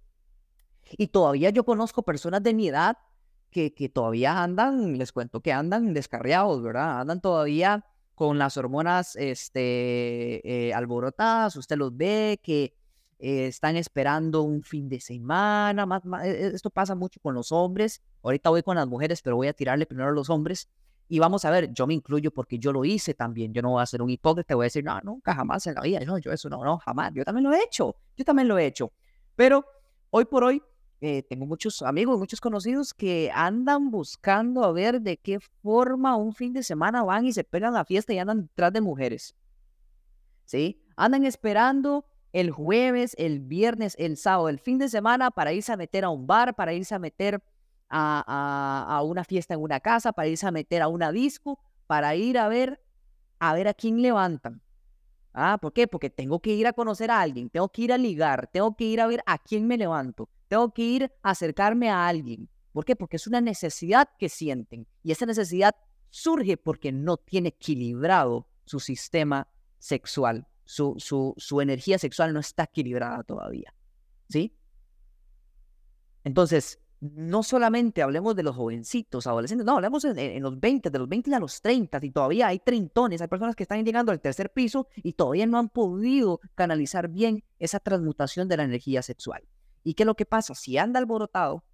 Y 0.96 1.08
todavía 1.08 1.50
yo 1.50 1.64
conozco 1.64 2.02
personas 2.02 2.42
de 2.42 2.54
mi 2.54 2.68
edad 2.68 2.98
que, 3.50 3.74
que 3.74 3.88
todavía 3.88 4.42
andan, 4.42 4.98
les 4.98 5.12
cuento 5.12 5.40
que 5.40 5.52
andan 5.52 5.92
descarriados, 5.92 6.62
¿verdad? 6.62 7.00
Andan 7.00 7.20
todavía 7.20 7.84
con 8.14 8.38
las 8.38 8.56
hormonas 8.56 9.16
este, 9.16 10.68
eh, 10.68 10.74
alborotadas, 10.74 11.56
usted 11.56 11.76
los 11.76 11.96
ve 11.96 12.38
que 12.42 12.76
eh, 13.18 13.46
están 13.46 13.76
esperando 13.76 14.42
un 14.42 14.62
fin 14.62 14.90
de 14.90 15.00
semana, 15.00 15.86
más, 15.86 16.02
e, 16.22 16.48
esto 16.48 16.68
pasa 16.68 16.94
mucho 16.94 17.18
con 17.20 17.34
los 17.34 17.50
hombres, 17.50 18.02
ahorita 18.22 18.50
voy 18.50 18.62
con 18.62 18.76
las 18.76 18.86
mujeres, 18.86 19.22
pero 19.22 19.36
voy 19.36 19.48
a 19.48 19.54
tirarle 19.54 19.86
primero 19.86 20.10
a 20.10 20.12
los 20.12 20.28
hombres, 20.28 20.68
y 21.08 21.18
vamos 21.18 21.44
a 21.44 21.50
ver, 21.50 21.72
yo 21.72 21.86
me 21.88 21.94
incluyo 21.94 22.30
porque 22.30 22.58
yo 22.58 22.72
lo 22.72 22.84
hice 22.84 23.14
también. 23.14 23.52
Yo 23.52 23.62
no 23.62 23.70
voy 23.70 23.82
a 23.82 23.86
ser 23.86 24.00
un 24.00 24.10
hipócrita, 24.10 24.54
voy 24.54 24.62
a 24.62 24.66
decir, 24.66 24.84
no, 24.84 25.00
nunca, 25.00 25.34
jamás 25.34 25.66
en 25.66 25.74
la 25.74 25.80
vida. 25.80 25.98
No, 26.06 26.18
yo 26.18 26.30
eso 26.30 26.48
no, 26.48 26.62
no, 26.62 26.78
jamás. 26.78 27.12
Yo 27.12 27.24
también 27.24 27.42
lo 27.42 27.52
he 27.52 27.64
hecho. 27.64 27.96
Yo 28.16 28.24
también 28.24 28.46
lo 28.46 28.56
he 28.58 28.66
hecho. 28.66 28.92
Pero 29.34 29.66
hoy 30.10 30.24
por 30.26 30.44
hoy 30.44 30.62
eh, 31.02 31.22
tengo 31.22 31.46
muchos 31.46 31.80
amigos, 31.80 32.18
muchos 32.18 32.42
conocidos 32.42 32.92
que 32.92 33.30
andan 33.34 33.90
buscando 33.90 34.64
a 34.64 34.72
ver 34.72 35.00
de 35.00 35.16
qué 35.16 35.40
forma 35.40 36.14
un 36.16 36.34
fin 36.34 36.52
de 36.52 36.62
semana 36.62 37.02
van 37.02 37.24
y 37.24 37.32
se 37.32 37.42
pegan 37.42 37.72
la 37.72 37.86
fiesta 37.86 38.12
y 38.12 38.18
andan 38.18 38.42
detrás 38.42 38.72
de 38.72 38.82
mujeres. 38.82 39.34
¿Sí? 40.44 40.82
Andan 40.96 41.24
esperando 41.24 42.04
el 42.32 42.50
jueves, 42.50 43.14
el 43.18 43.40
viernes, 43.40 43.96
el 43.98 44.18
sábado, 44.18 44.50
el 44.50 44.58
fin 44.58 44.78
de 44.78 44.90
semana 44.90 45.30
para 45.30 45.54
irse 45.54 45.72
a 45.72 45.76
meter 45.76 46.04
a 46.04 46.10
un 46.10 46.26
bar, 46.26 46.54
para 46.54 46.74
irse 46.74 46.94
a 46.94 46.98
meter 46.98 47.42
a, 47.88 49.02
una 49.04 49.24
fiesta 49.24 49.54
en 49.54 49.62
una 49.62 49.80
casa, 49.80 50.12
para 50.12 50.28
irse 50.28 50.46
a 50.46 50.50
meter 50.50 50.82
a 50.82 50.88
una 50.88 51.12
disco, 51.12 51.58
para 51.86 52.14
ir 52.14 52.36
a 52.36 52.48
ver, 52.48 52.80
a 53.38 53.54
ver 53.54 53.68
a 53.68 53.74
quién 53.74 54.02
levantan. 54.02 54.60
Ah, 55.32 55.58
¿por 55.60 55.72
qué? 55.72 55.88
Porque 55.88 56.10
tengo 56.10 56.40
que 56.40 56.52
ir 56.52 56.66
a 56.66 56.72
conocer 56.72 57.10
a 57.10 57.20
alguien, 57.20 57.48
tengo 57.48 57.68
que 57.68 57.82
ir 57.82 57.92
a 57.92 57.98
ligar, 57.98 58.48
tengo 58.48 58.76
que 58.76 58.84
ir 58.84 59.00
a 59.00 59.06
ver 59.06 59.22
a 59.26 59.38
quién 59.38 59.66
me 59.66 59.78
levanto, 59.78 60.28
tengo 60.50 60.74
que 60.74 60.82
ir 60.82 61.12
a 61.22 61.30
acercarme 61.30 61.90
a 61.90 62.08
alguien. 62.08 62.48
¿Por 62.72 62.84
qué? 62.84 62.96
Porque 62.96 63.16
es 63.16 63.26
una 63.28 63.40
necesidad 63.40 64.08
que 64.18 64.28
sienten 64.28 64.84
y 65.04 65.12
esa 65.12 65.24
necesidad 65.24 65.76
surge 66.10 66.56
porque 66.56 66.90
no 66.90 67.18
tiene 67.18 67.50
equilibrado 67.50 68.48
su 68.64 68.80
sistema 68.80 69.46
sexual, 69.78 70.48
su, 70.64 70.96
su, 70.98 71.34
su 71.36 71.60
energía 71.60 71.98
sexual 71.98 72.34
no 72.34 72.40
está 72.40 72.64
equilibrada 72.64 73.22
todavía. 73.22 73.72
¿Sí? 74.28 74.52
Entonces, 76.24 76.80
no 77.00 77.44
solamente 77.44 78.02
hablemos 78.02 78.34
de 78.34 78.42
los 78.42 78.56
jovencitos, 78.56 79.28
adolescentes, 79.28 79.64
no, 79.64 79.76
hablemos 79.76 80.04
en, 80.04 80.42
los 80.42 80.58
20, 80.58 80.90
de 80.90 80.98
los 80.98 81.08
20 81.08 81.32
a 81.32 81.38
los 81.38 81.62
30, 81.62 82.00
y 82.02 82.10
todavía 82.10 82.48
hay 82.48 82.58
trintones, 82.58 83.22
hay 83.22 83.28
personas 83.28 83.54
que 83.54 83.62
están 83.62 83.84
llegando 83.84 84.10
al 84.10 84.20
tercer 84.20 84.52
piso 84.52 84.88
y 84.96 85.12
todavía 85.12 85.46
no 85.46 85.58
han 85.58 85.68
podido 85.68 86.40
canalizar 86.56 87.08
bien 87.08 87.44
esa 87.60 87.78
transmutación 87.78 88.48
de 88.48 88.56
la 88.56 88.64
energía 88.64 89.02
sexual. 89.02 89.44
¿Y 89.82 89.94
qué 89.94 90.02
es 90.02 90.06
lo 90.06 90.14
que 90.14 90.26
pasa? 90.26 90.54
Si 90.54 90.78
anda 90.78 90.98
alborotado 90.98 91.64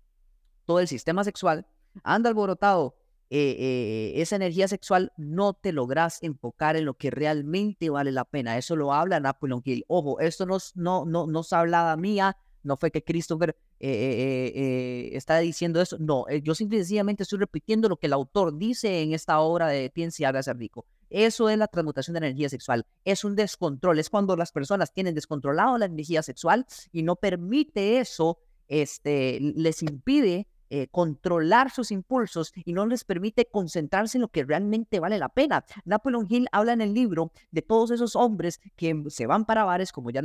todo 0.65 0.81
el 0.81 0.89
sistema 0.89 1.25
sexual, 1.25 1.67
anda 2.03 2.29
alborotado 2.29 2.97
eh, 3.29 3.57
eh, 3.59 4.13
esa 4.21 4.37
energía 4.37 4.69
sexual, 4.69 5.13
no 5.17 5.53
te 5.55 5.73
logras 5.73 6.23
enfocar 6.23 6.77
en 6.77 6.85
lo 6.85 6.95
que 6.95 7.11
realmente 7.11 7.91
vale 7.91 8.13
la 8.13 8.25
pena. 8.25 8.57
Eso 8.57 8.77
lo 8.77 8.93
habla 8.93 9.19
Napoleon 9.19 9.63
Hill. 9.65 9.85
Ojo, 9.89 10.21
esto 10.21 10.47
no, 10.47 10.59
no, 10.75 11.05
no, 11.05 11.27
no 11.27 11.43
se 11.43 11.57
hablada 11.57 11.97
mía, 11.97 12.37
no 12.63 12.77
fue 12.77 12.91
que 12.91 13.03
Christopher 13.03 13.57
eh, 13.81 15.11
está 15.13 15.39
diciendo 15.39 15.81
eso. 15.81 15.97
No, 15.99 16.29
yo 16.43 16.55
simplemente 16.55 17.25
estoy 17.25 17.39
repitiendo 17.39 17.89
lo 17.89 17.97
que 17.97 18.07
el 18.07 18.13
autor 18.13 18.57
dice 18.57 19.03
en 19.03 19.13
esta 19.13 19.41
obra 19.41 19.69
de 19.69 19.91
Piensa 19.91 20.23
y 20.23 20.25
hágase 20.27 20.53
rico. 20.55 20.87
Eso 21.11 21.49
es 21.49 21.59
la 21.59 21.69
transmutación 21.69 22.15
de 22.15 22.19
energía 22.19 22.49
sexual. 22.49 22.87
Es 23.05 23.25
un 23.25 23.37
descontrol. 23.37 23.99
Es 23.99 24.11
cuando 24.11 24.37
las 24.37 24.53
personas 24.53 24.93
tienen 24.93 25.15
descontrolado 25.15 25.79
la 25.79 25.87
energía 25.87 26.23
sexual 26.23 26.67
y 26.93 27.03
no 27.03 27.17
permite 27.17 27.99
eso, 27.99 28.39
este, 28.69 29.39
les 29.41 29.83
impide 29.83 30.49
controlar 30.91 31.71
sus 31.71 31.93
impulsos 31.93 32.53
y 32.65 32.73
no 32.73 32.87
les 32.87 33.05
permite 33.05 33.47
concentrarse 33.47 34.19
en 34.19 34.23
lo 34.23 34.29
que 34.29 34.45
realmente 34.45 34.99
vale 34.99 35.17
la 35.17 35.29
pena. 35.29 35.65
Napoleon 35.85 36.27
Hill 36.29 36.49
habla 36.51 36.73
en 36.73 36.81
el 36.81 36.93
libro 36.93 37.31
de 37.53 37.63
todos 37.63 37.93
esos 37.93 38.17
hombres 38.17 38.61
que 38.75 39.05
se 39.09 39.27
van 39.27 39.45
para 39.45 39.65
bares, 39.65 39.93
como 39.93 40.11
ya 40.11 40.23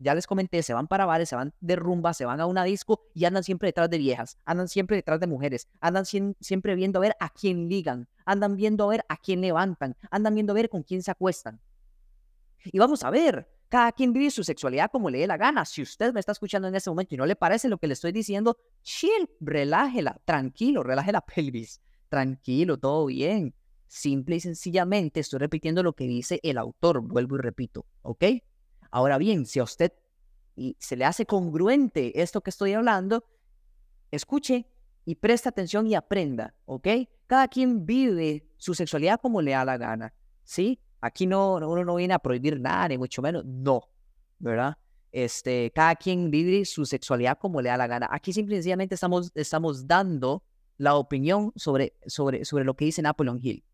ya 0.00 0.14
les 0.14 0.26
comenté, 0.26 0.62
se 0.62 0.72
van 0.72 0.88
para 0.88 1.06
bares, 1.06 1.28
se 1.28 1.36
van 1.36 1.54
de 1.60 1.76
rumba, 1.76 2.14
se 2.14 2.24
van 2.24 2.40
a 2.40 2.46
una 2.46 2.64
disco 2.64 3.02
y 3.14 3.26
andan 3.26 3.44
siempre 3.44 3.68
detrás 3.68 3.90
de 3.90 3.98
viejas, 3.98 4.38
andan 4.44 4.66
siempre 4.66 4.96
detrás 4.96 5.20
de 5.20 5.26
mujeres, 5.26 5.68
andan 5.80 6.04
siempre 6.06 6.74
viendo 6.74 6.98
a 6.98 7.02
ver 7.02 7.16
a 7.20 7.28
quién 7.28 7.68
ligan, 7.68 8.08
andan 8.24 8.56
viendo 8.56 8.84
a 8.84 8.88
ver 8.88 9.04
a 9.08 9.16
quién 9.18 9.42
levantan, 9.42 9.96
andan 10.10 10.34
viendo 10.34 10.52
a 10.52 10.54
ver 10.54 10.70
con 10.70 10.82
quién 10.82 11.02
se 11.02 11.10
acuestan. 11.10 11.60
Y 12.64 12.78
vamos 12.78 13.04
a 13.04 13.10
ver, 13.10 13.46
cada 13.68 13.92
quien 13.92 14.12
vive 14.12 14.30
su 14.30 14.42
sexualidad 14.42 14.90
como 14.90 15.10
le 15.10 15.18
dé 15.18 15.26
la 15.26 15.36
gana. 15.36 15.64
Si 15.64 15.82
usted 15.82 16.12
me 16.12 16.20
está 16.20 16.32
escuchando 16.32 16.68
en 16.68 16.74
este 16.74 16.90
momento 16.90 17.14
y 17.14 17.18
no 17.18 17.26
le 17.26 17.36
parece 17.36 17.68
lo 17.68 17.78
que 17.78 17.86
le 17.86 17.92
estoy 17.92 18.12
diciendo, 18.12 18.56
chill, 18.82 19.28
relájela, 19.40 20.20
tranquilo, 20.24 20.82
relaje 20.82 21.12
la 21.12 21.20
pelvis, 21.34 21.80
tranquilo, 22.08 22.78
todo 22.78 23.06
bien. 23.06 23.54
Simple 23.86 24.36
y 24.36 24.40
sencillamente 24.40 25.20
estoy 25.20 25.40
repitiendo 25.40 25.82
lo 25.82 25.94
que 25.94 26.04
dice 26.04 26.40
el 26.42 26.58
autor, 26.58 27.00
vuelvo 27.00 27.36
y 27.36 27.40
repito, 27.40 27.86
¿ok? 28.02 28.24
Ahora 28.90 29.18
bien, 29.18 29.46
si 29.46 29.60
a 29.60 29.64
usted 29.64 29.92
se 30.78 30.96
le 30.96 31.04
hace 31.04 31.26
congruente 31.26 32.20
esto 32.20 32.40
que 32.40 32.50
estoy 32.50 32.72
hablando, 32.72 33.24
escuche 34.10 34.66
y 35.04 35.14
preste 35.14 35.48
atención 35.48 35.86
y 35.86 35.94
aprenda, 35.94 36.54
¿ok? 36.66 36.88
Cada 37.26 37.48
quien 37.48 37.86
vive 37.86 38.46
su 38.56 38.74
sexualidad 38.74 39.20
como 39.20 39.40
le 39.40 39.52
da 39.52 39.64
la 39.64 39.78
gana, 39.78 40.14
¿sí? 40.44 40.80
Aquí 41.00 41.26
no, 41.26 41.54
uno 41.54 41.84
no 41.84 41.94
viene 41.94 42.14
a 42.14 42.18
prohibir 42.18 42.60
nada, 42.60 42.88
ni 42.88 42.98
mucho 42.98 43.22
menos, 43.22 43.44
no, 43.44 43.88
¿verdad? 44.38 44.76
Este, 45.12 45.72
cada 45.74 45.96
quien 45.96 46.30
vive 46.30 46.64
su 46.64 46.84
sexualidad 46.84 47.38
como 47.38 47.62
le 47.62 47.70
da 47.70 47.76
la 47.76 47.86
gana. 47.86 48.08
Aquí 48.10 48.32
simplemente 48.32 48.94
estamos, 48.94 49.32
estamos 49.34 49.86
dando 49.86 50.44
la 50.76 50.94
opinión 50.94 51.52
sobre, 51.56 51.94
sobre, 52.06 52.44
sobre 52.44 52.64
lo 52.64 52.74
que 52.74 52.84
dice 52.84 53.02
Napoleon 53.02 53.40
Hill. 53.42 53.64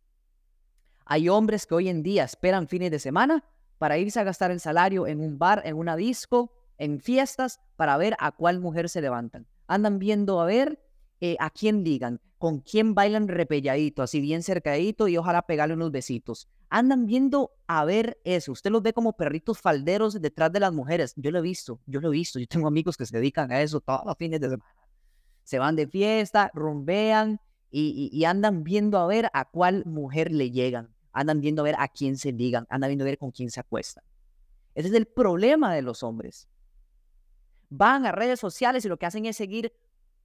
Hay 1.05 1.29
hombres 1.29 1.67
que 1.67 1.75
hoy 1.75 1.89
en 1.89 2.03
día 2.03 2.25
esperan 2.25 2.69
fines 2.69 2.91
de 2.91 2.99
semana 2.99 3.45
para 3.79 3.99
irse 3.99 4.21
a 4.21 4.25
gastar 4.25 4.51
el 4.51 4.61
salario 4.61 5.07
en 5.07 5.21
un 5.21 5.39
bar, 5.39 5.63
en 5.65 5.77
una 5.77 5.97
disco, 5.97 6.53
en 6.79 7.01
fiestas, 7.01 7.61
para 7.77 7.97
ver 7.97 8.17
a 8.19 8.33
cuál 8.33 8.61
mujer 8.61 8.89
se 8.89 9.01
levantan. 9.01 9.47
Andan 9.67 9.99
viendo 9.99 10.41
a 10.41 10.47
ver 10.47 10.81
eh, 11.21 11.37
a 11.41 11.51
quién 11.51 11.83
ligan, 11.85 12.21
con 12.39 12.61
quién 12.61 12.95
bailan 12.95 13.29
repelladito, 13.29 14.03
así 14.03 14.21
bien 14.21 14.43
cercadito 14.43 15.09
y 15.09 15.17
ojalá 15.17 15.43
pegarle 15.43 15.75
unos 15.75 15.91
besitos. 15.91 16.49
Andan 16.69 17.07
viendo 17.07 17.53
a 17.67 17.85
ver 17.85 18.19
eso. 18.25 18.53
Usted 18.53 18.71
los 18.71 18.83
ve 18.83 18.93
como 18.93 19.15
perritos 19.15 19.59
falderos 19.59 20.21
detrás 20.21 20.53
de 20.53 20.61
las 20.61 20.73
mujeres. 20.73 21.15
Yo 21.17 21.31
lo 21.31 21.39
he 21.39 21.43
visto, 21.43 21.81
yo 21.87 22.01
lo 22.01 22.09
he 22.09 22.13
visto. 22.13 22.39
Yo 22.39 22.47
tengo 22.47 22.69
amigos 22.69 22.97
que 22.97 23.07
se 23.07 23.17
dedican 23.17 23.51
a 23.53 23.63
eso 23.63 23.81
todos 23.81 24.03
los 24.05 24.17
fines 24.17 24.41
de 24.41 24.51
semana. 24.51 24.75
Se 25.45 25.59
van 25.59 25.77
de 25.77 25.87
fiesta, 25.87 26.51
rumbean 26.55 27.41
y, 27.71 28.25
andan 28.25 28.65
viendo 28.65 28.99
a 28.99 29.07
ver 29.07 29.31
a 29.33 29.45
cuál 29.45 29.85
mujer 29.87 30.33
le 30.33 30.51
llegan. 30.51 30.96
Andan 31.17 31.41
viendo 31.41 31.63
a 31.63 31.65
ver 31.65 31.77
a 31.79 31.89
quién 31.89 32.19
se 32.19 32.31
ligan. 32.31 32.67
Andan 32.69 32.91
viendo 32.91 33.05
a 33.05 33.07
ver 33.07 33.19
con 33.19 33.31
quién 33.31 33.51
se 33.51 33.61
acuestan. 33.61 34.05
Ese 34.75 34.89
es 34.89 34.95
el 34.95 35.07
problema 35.07 35.75
de 35.75 35.81
los 35.81 36.03
hombres. 36.03 36.47
Van 37.71 38.05
a 38.05 38.13
redes 38.13 38.39
sociales 38.39 38.85
y 38.85 38.89
lo 38.89 38.99
que 38.99 39.07
hacen 39.07 39.25
es 39.25 39.37
seguir 39.37 39.73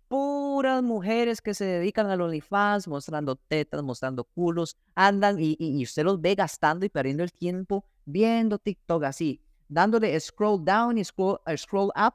puras 0.09 0.83
mujeres 0.83 1.41
que 1.41 1.53
se 1.53 1.63
dedican 1.63 2.07
al 2.09 2.19
OnlyFans, 2.19 2.89
mostrando 2.89 3.37
tetas, 3.37 3.81
mostrando 3.81 4.25
culos, 4.25 4.75
andan 4.93 5.37
y, 5.39 5.81
usted 5.81 6.03
los 6.03 6.19
ve 6.19 6.35
gastando 6.35 6.85
y 6.85 6.89
perdiendo 6.89 7.23
el 7.23 7.31
tiempo 7.31 7.85
viendo 8.03 8.59
TikTok 8.59 9.05
así, 9.05 9.41
dándole 9.69 10.19
scroll 10.19 10.65
down 10.65 10.97
y 10.97 11.05
scroll, 11.05 11.39
eh, 11.45 11.57
scroll 11.57 11.91
up, 11.95 12.13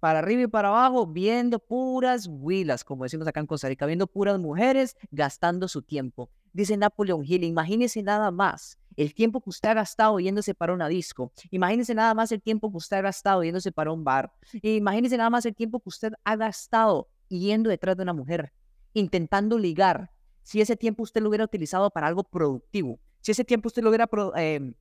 para 0.00 0.20
arriba 0.20 0.42
y 0.42 0.46
para 0.46 0.68
abajo, 0.68 1.06
viendo 1.06 1.58
puras 1.58 2.26
huilas, 2.26 2.84
como 2.84 3.04
decimos 3.04 3.28
acá 3.28 3.40
en 3.40 3.46
Costa 3.46 3.68
Rica, 3.68 3.84
viendo 3.84 4.06
puras 4.06 4.38
mujeres 4.40 4.96
gastando 5.10 5.68
su 5.68 5.82
tiempo. 5.82 6.30
Dice 6.52 6.76
Napoleon 6.76 7.24
Hill, 7.24 7.44
imagínese 7.44 8.02
nada 8.02 8.30
más 8.30 8.78
el 8.96 9.14
tiempo 9.14 9.40
que 9.40 9.50
usted 9.50 9.70
ha 9.70 9.74
gastado 9.74 10.20
yéndose 10.20 10.54
para 10.54 10.74
una 10.74 10.88
disco. 10.88 11.32
Imagínese 11.50 11.94
nada 11.94 12.14
más 12.14 12.30
el 12.32 12.42
tiempo 12.42 12.70
que 12.70 12.76
usted 12.76 12.98
ha 12.98 13.02
gastado 13.02 13.42
yéndose 13.42 13.72
para 13.72 13.92
un 13.92 14.04
bar. 14.04 14.32
Imagínese 14.62 15.16
nada 15.16 15.30
más 15.30 15.46
el 15.46 15.54
tiempo 15.54 15.80
que 15.80 15.88
usted 15.88 16.12
ha 16.24 16.36
gastado 16.36 17.08
yendo 17.28 17.70
detrás 17.70 17.96
de 17.96 18.02
una 18.02 18.12
mujer, 18.12 18.52
intentando 18.92 19.58
ligar. 19.58 20.10
Si 20.42 20.60
ese 20.60 20.76
tiempo 20.76 21.02
usted 21.02 21.22
lo 21.22 21.28
hubiera 21.28 21.44
utilizado 21.44 21.90
para 21.90 22.06
algo 22.06 22.24
productivo, 22.24 22.98
si 23.20 23.32
ese 23.32 23.44
tiempo 23.44 23.68
usted 23.68 23.82
lo 23.82 23.88
hubiera 23.88 24.08
em, 24.36 24.74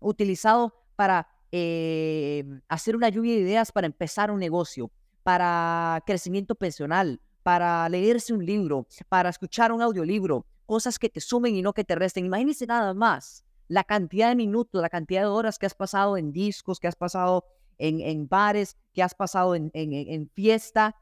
utilizado 0.00 0.74
para 0.94 1.26
em, 1.50 2.60
hacer 2.68 2.94
una 2.94 3.08
lluvia 3.08 3.34
de 3.34 3.40
ideas 3.40 3.72
para 3.72 3.86
empezar 3.86 4.30
un 4.30 4.38
negocio, 4.38 4.92
para 5.22 6.02
crecimiento 6.06 6.54
pensional, 6.54 7.20
para 7.42 7.88
leerse 7.88 8.32
un 8.32 8.44
libro, 8.44 8.86
para 9.08 9.30
escuchar 9.30 9.72
un 9.72 9.82
audiolibro, 9.82 10.46
cosas 10.68 10.98
que 10.98 11.08
te 11.08 11.20
sumen 11.20 11.56
y 11.56 11.62
no 11.62 11.72
que 11.72 11.82
te 11.82 11.94
resten. 11.94 12.26
Imagínese 12.26 12.66
nada 12.66 12.92
más 12.92 13.42
la 13.68 13.84
cantidad 13.84 14.28
de 14.28 14.36
minutos, 14.36 14.82
la 14.82 14.90
cantidad 14.90 15.22
de 15.22 15.28
horas 15.28 15.58
que 15.58 15.64
has 15.64 15.72
pasado 15.72 16.18
en 16.18 16.30
discos, 16.30 16.78
que 16.78 16.88
has 16.88 16.94
pasado 16.94 17.46
en, 17.78 18.00
en 18.02 18.28
bares, 18.28 18.76
que 18.92 19.02
has 19.02 19.14
pasado 19.14 19.54
en, 19.54 19.70
en, 19.72 20.28
fiesta, 20.34 20.94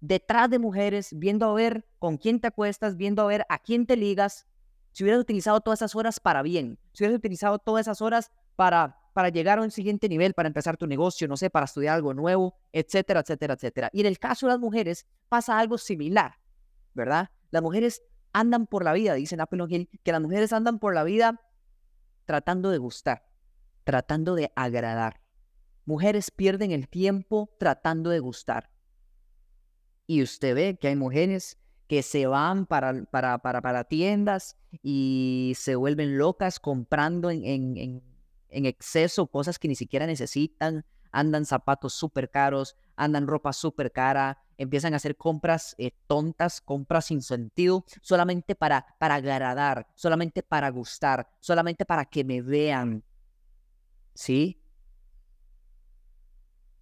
detrás 0.00 0.48
de 0.48 0.60
mujeres, 0.60 1.08
viendo 1.12 1.48
a 1.48 1.54
ver 1.54 1.84
con 1.98 2.18
quién 2.18 2.40
te 2.40 2.46
acuestas, 2.46 2.96
viendo 2.96 3.22
a 3.22 3.26
ver 3.26 3.44
a 3.48 3.58
quién 3.58 3.84
te 3.84 3.96
ligas, 3.96 4.46
si 4.92 5.02
hubieras 5.02 5.20
utilizado 5.20 5.60
todas 5.60 5.80
esas 5.80 5.96
horas 5.96 6.20
para 6.20 6.42
bien, 6.42 6.78
si 6.92 7.02
hubieras 7.02 7.18
utilizado 7.18 7.58
todas 7.58 7.82
esas 7.82 8.00
horas 8.00 8.30
para, 8.54 8.96
para 9.12 9.28
llegar 9.28 9.58
a 9.58 9.62
un 9.62 9.72
siguiente 9.72 10.08
nivel, 10.08 10.34
para 10.34 10.46
empezar 10.46 10.76
tu 10.76 10.86
negocio, 10.86 11.26
no 11.26 11.36
sé, 11.36 11.50
para 11.50 11.64
estudiar 11.64 11.96
algo 11.96 12.14
nuevo, 12.14 12.54
etcétera, 12.72 13.20
etcétera, 13.20 13.54
etcétera. 13.54 13.90
Y 13.92 14.00
en 14.00 14.06
el 14.06 14.20
caso 14.20 14.46
de 14.46 14.52
las 14.52 14.60
mujeres 14.60 15.04
pasa 15.28 15.58
algo 15.58 15.78
similar, 15.78 16.34
¿verdad? 16.94 17.30
Las 17.50 17.62
mujeres 17.62 18.02
andan 18.32 18.66
por 18.66 18.84
la 18.84 18.92
vida, 18.92 19.14
dice 19.14 19.36
Napoleon 19.36 19.70
Hill, 19.70 19.88
que 20.02 20.12
las 20.12 20.20
mujeres 20.20 20.52
andan 20.52 20.78
por 20.78 20.94
la 20.94 21.04
vida 21.04 21.40
tratando 22.24 22.70
de 22.70 22.78
gustar, 22.78 23.26
tratando 23.84 24.34
de 24.34 24.52
agradar. 24.54 25.20
Mujeres 25.84 26.30
pierden 26.30 26.70
el 26.70 26.88
tiempo 26.88 27.50
tratando 27.58 28.10
de 28.10 28.20
gustar. 28.20 28.70
Y 30.06 30.22
usted 30.22 30.54
ve 30.54 30.78
que 30.80 30.88
hay 30.88 30.96
mujeres 30.96 31.58
que 31.88 32.02
se 32.02 32.26
van 32.26 32.66
para, 32.66 33.04
para, 33.04 33.38
para, 33.38 33.60
para 33.62 33.84
tiendas 33.84 34.56
y 34.82 35.54
se 35.56 35.74
vuelven 35.74 36.18
locas 36.18 36.60
comprando 36.60 37.30
en, 37.30 37.44
en, 37.44 38.02
en 38.48 38.66
exceso 38.66 39.26
cosas 39.26 39.58
que 39.58 39.66
ni 39.66 39.74
siquiera 39.74 40.06
necesitan, 40.06 40.84
andan 41.12 41.44
zapatos 41.44 41.94
súper 41.94 42.30
caros, 42.30 42.76
andan 42.96 43.26
ropa 43.26 43.52
súper 43.52 43.92
cara, 43.92 44.38
empiezan 44.58 44.92
a 44.92 44.96
hacer 44.96 45.16
compras 45.16 45.74
eh, 45.78 45.92
tontas, 46.06 46.60
compras 46.60 47.06
sin 47.06 47.22
sentido, 47.22 47.84
solamente 48.02 48.54
para, 48.54 48.86
para 48.98 49.14
agradar, 49.14 49.88
solamente 49.94 50.42
para 50.42 50.68
gustar, 50.70 51.28
solamente 51.40 51.84
para 51.86 52.04
que 52.04 52.24
me 52.24 52.42
vean. 52.42 53.02
¿Sí? 54.14 54.62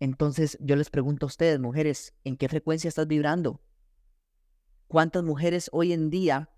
Entonces 0.01 0.59
yo 0.61 0.77
les 0.77 0.91
pregunto 0.91 1.27
a 1.27 1.29
ustedes, 1.29 1.59
mujeres, 1.61 2.15
¿en 2.25 2.37
qué 2.37 2.49
frecuencia 2.49 2.89
estás 2.89 3.07
vibrando? 3.07 3.61
¿Cuántas 4.87 5.23
mujeres 5.23 5.69
hoy 5.73 5.93
en 5.93 6.11
día 6.11 6.51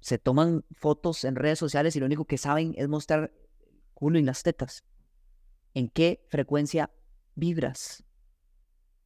se 0.00 0.18
toman 0.18 0.64
fotos 0.72 1.24
en 1.24 1.36
redes 1.36 1.58
sociales 1.58 1.94
y 1.94 2.00
lo 2.00 2.06
único 2.06 2.24
que 2.24 2.38
saben 2.38 2.74
es 2.76 2.88
mostrar 2.88 3.32
culo 3.94 4.18
y 4.18 4.22
las 4.22 4.42
tetas? 4.42 4.84
¿En 5.74 5.88
qué 5.88 6.24
frecuencia 6.28 6.90
vibras? 7.34 8.04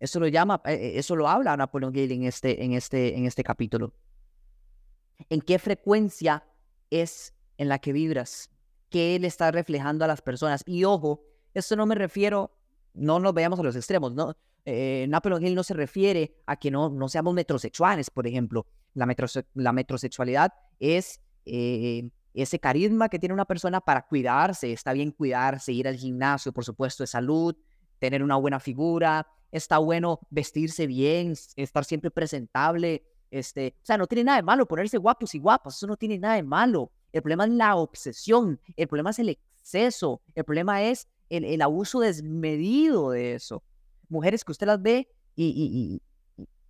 Eso 0.01 0.21
lo 0.21 0.29
llama, 0.29 0.61
eh, 0.67 0.75
eh, 0.75 0.93
eso 0.99 1.17
lo 1.17 1.29
habla 1.29 1.57
Napoleon 1.57 1.93
Gale 1.93 2.15
en 2.15 2.25
este, 2.25 2.63
en 2.65 2.73
este, 2.73 3.17
en 3.17 3.27
este 3.27 3.43
capítulo. 3.43 3.95
¿En 5.31 5.41
qué 5.41 5.59
frecuencia 5.59 6.45
es 6.91 7.35
en 7.59 7.69
la 7.69 7.79
que 7.79 7.93
vibras? 7.93 8.51
¿Qué 8.91 9.17
él 9.17 9.25
está 9.25 9.51
reflejando 9.51 10.05
a 10.05 10.09
las 10.09 10.21
personas? 10.21 10.63
Y 10.67 10.85
ojo, 10.85 11.23
esto 11.55 11.77
no 11.77 11.87
me 11.87 11.95
refiero, 11.95 12.57
no 12.93 13.21
nos 13.21 13.33
veamos 13.35 13.59
a 13.61 13.63
los 13.63 13.77
extremos, 13.77 14.13
¿no? 14.15 14.37
Eh, 14.67 15.07
Napoleon 15.09 15.45
Hill 15.45 15.55
no 15.55 15.63
se 15.63 15.75
refiere 15.75 16.37
a 16.47 16.57
que 16.57 16.71
no, 16.71 16.89
no 16.89 17.09
seamos 17.09 17.35
metrosexuales, 17.35 18.11
por 18.11 18.27
ejemplo. 18.27 18.67
La, 18.95 19.07
la 19.55 19.73
metrosexualidad 19.73 20.53
es 20.79 21.21
ese 22.43 22.59
carisma 22.59 23.09
que 23.09 23.19
tiene 23.19 23.33
una 23.33 23.45
persona 23.45 23.81
para 23.81 24.07
cuidarse. 24.07 24.73
Está 24.73 24.93
bien 24.93 25.13
cuidarse, 25.13 25.73
ir 25.73 25.87
al 25.87 25.97
gimnasio, 25.97 26.53
por 26.53 26.65
supuesto, 26.65 27.05
de 27.05 27.07
salud, 27.07 27.57
tener 27.99 28.23
una 28.23 28.37
buena 28.37 28.61
figura, 28.61 29.27
está 29.51 29.79
bueno 29.79 30.21
vestirse 30.31 30.87
bien, 30.87 31.35
estar 31.57 31.85
siempre 31.85 32.11
presentable. 32.11 33.05
Este, 33.31 33.75
o 33.83 33.87
sea, 33.87 33.97
no 33.97 34.07
tiene 34.07 34.25
nada 34.25 34.37
de 34.37 34.43
malo 34.43 34.67
ponerse 34.67 34.99
guapos 34.99 35.35
y 35.35 35.39
guapas, 35.39 35.77
eso 35.77 35.87
no 35.87 35.97
tiene 35.97 36.19
nada 36.19 36.35
de 36.35 36.43
malo. 36.43 36.93
El 37.13 37.23
problema 37.23 37.45
es 37.45 37.51
la 37.51 37.77
obsesión, 37.77 38.61
el 38.77 38.89
problema 38.89 39.11
es 39.11 39.19
el 39.21 39.29
exceso, 39.29 40.21
el 40.35 40.45
problema 40.45 40.83
es 40.83 41.09
el, 41.29 41.63
abuso 41.63 42.01
desmedido 42.01 43.11
de 43.11 43.35
eso. 43.35 43.63
Mujeres 44.09 44.45
que 44.45 44.53
usted 44.53 44.67
las 44.67 44.83
ve 44.83 45.09
y, 45.37 46.01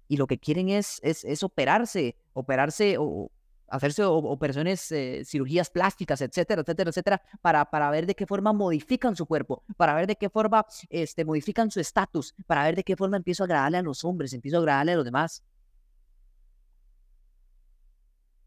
y, 0.09 0.17
lo 0.17 0.27
que 0.27 0.39
quieren 0.39 0.69
es, 0.69 1.01
es, 1.03 1.25
es 1.25 1.43
operarse, 1.43 2.17
operarse 2.35 2.97
o, 2.99 3.31
hacerse 3.69 4.05
operaciones, 4.05 4.91
eh, 4.93 5.23
cirugías 5.25 5.71
plásticas, 5.71 6.21
etcétera, 6.21 6.63
etcétera, 6.63 6.91
etcétera, 6.91 7.23
para, 7.41 7.65
para 7.65 7.91
ver 7.91 8.07
de 8.07 8.15
qué 8.15 8.27
forma 8.27 8.53
modifican 8.53 9.17
su 9.17 9.27
cuerpo, 9.27 9.65
para 9.77 9.95
ver 9.95 10.07
de 10.07 10.17
qué 10.17 10.29
forma 10.31 10.67
este, 10.91 11.25
modifican 11.25 11.71
su 11.71 11.81
estatus, 11.81 12.35
para 12.47 12.65
ver 12.65 12.77
de 12.77 12.85
qué 12.85 12.97
forma 12.97 13.17
empiezo 13.17 13.43
a 13.43 13.47
agradarle 13.47 13.79
a 13.79 13.83
los 13.83 14.05
hombres, 14.05 14.33
empiezo 14.33 14.59
a 14.59 14.61
agradarle 14.61 14.93
a 14.93 14.97
los 14.97 15.05
demás. 15.05 15.45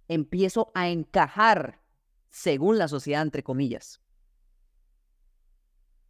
Empiezo 0.07 0.71
a 0.73 0.87
encajar 0.87 1.81
según 2.29 2.77
la 2.77 2.87
sociedad, 2.87 3.21
entre 3.21 3.43
comillas. 3.43 4.01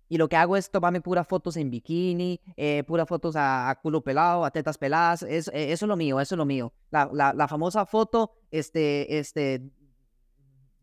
Y 0.09 0.17
lo 0.17 0.29
que 0.29 0.37
hago 0.37 0.55
es 0.55 0.71
tomarme 0.71 1.01
puras 1.01 1.27
fotos 1.27 1.57
en 1.57 1.69
bikini, 1.69 2.39
eh, 2.55 2.83
puras 2.87 3.07
fotos 3.07 3.35
a, 3.37 3.77
culo 3.81 4.01
pelado, 4.01 4.45
a 4.45 4.51
tetas 4.51 4.77
peladas. 4.77 5.23
Es, 5.23 5.49
eh, 5.49 5.71
eso 5.71 5.85
es 5.85 5.89
lo 5.89 5.97
mío, 5.97 6.19
eso 6.21 6.35
es 6.35 6.37
lo 6.37 6.45
mío. 6.45 6.73
La, 6.91 7.09
la, 7.11 7.47
famosa 7.47 7.85
foto, 7.85 8.31
este, 8.49 9.19
este, 9.19 9.69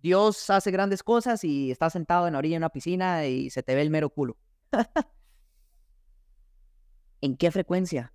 Dios 0.02 0.50
hace 0.50 0.70
grandes 0.70 1.02
cosas 1.02 1.42
y 1.44 1.70
está 1.70 1.88
sentado 1.88 2.26
en 2.26 2.34
la 2.34 2.38
orilla 2.38 2.54
de 2.54 2.58
una 2.58 2.68
piscina 2.68 3.26
y 3.26 3.48
se 3.48 3.62
te 3.62 3.74
ve 3.74 3.80
el 3.80 3.90
mero 3.90 4.10
culo. 4.10 4.36
¿En 7.22 7.38
qué 7.38 7.50
frecuencia 7.50 8.12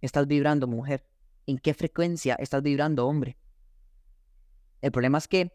estás 0.00 0.26
vibrando, 0.26 0.66
mujer? 0.66 1.06
¿En 1.46 1.58
qué 1.58 1.74
frecuencia 1.74 2.34
estás 2.34 2.62
vibrando, 2.62 3.06
hombre? 3.06 3.38
El 4.80 4.90
problema 4.90 5.18
es 5.18 5.28
que 5.28 5.52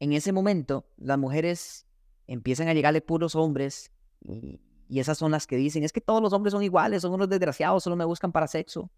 en 0.00 0.14
ese 0.14 0.32
momento 0.32 0.88
las 0.96 1.18
mujeres 1.18 1.86
empiezan 2.26 2.68
a 2.68 2.74
llegarle 2.74 3.02
puros 3.02 3.34
hombres 3.34 3.92
y, 4.20 4.60
esas 4.88 5.18
son 5.18 5.32
las 5.32 5.46
que 5.46 5.56
dicen, 5.56 5.82
es 5.82 5.92
que 5.92 6.00
todos 6.00 6.22
los 6.22 6.32
hombres 6.32 6.52
son 6.52 6.62
iguales, 6.62 7.02
son 7.02 7.12
unos 7.12 7.28
desgraciados, 7.28 7.82
solo 7.82 7.96
me 7.96 8.04
buscan 8.04 8.30
para 8.30 8.46
sexo. 8.46 8.90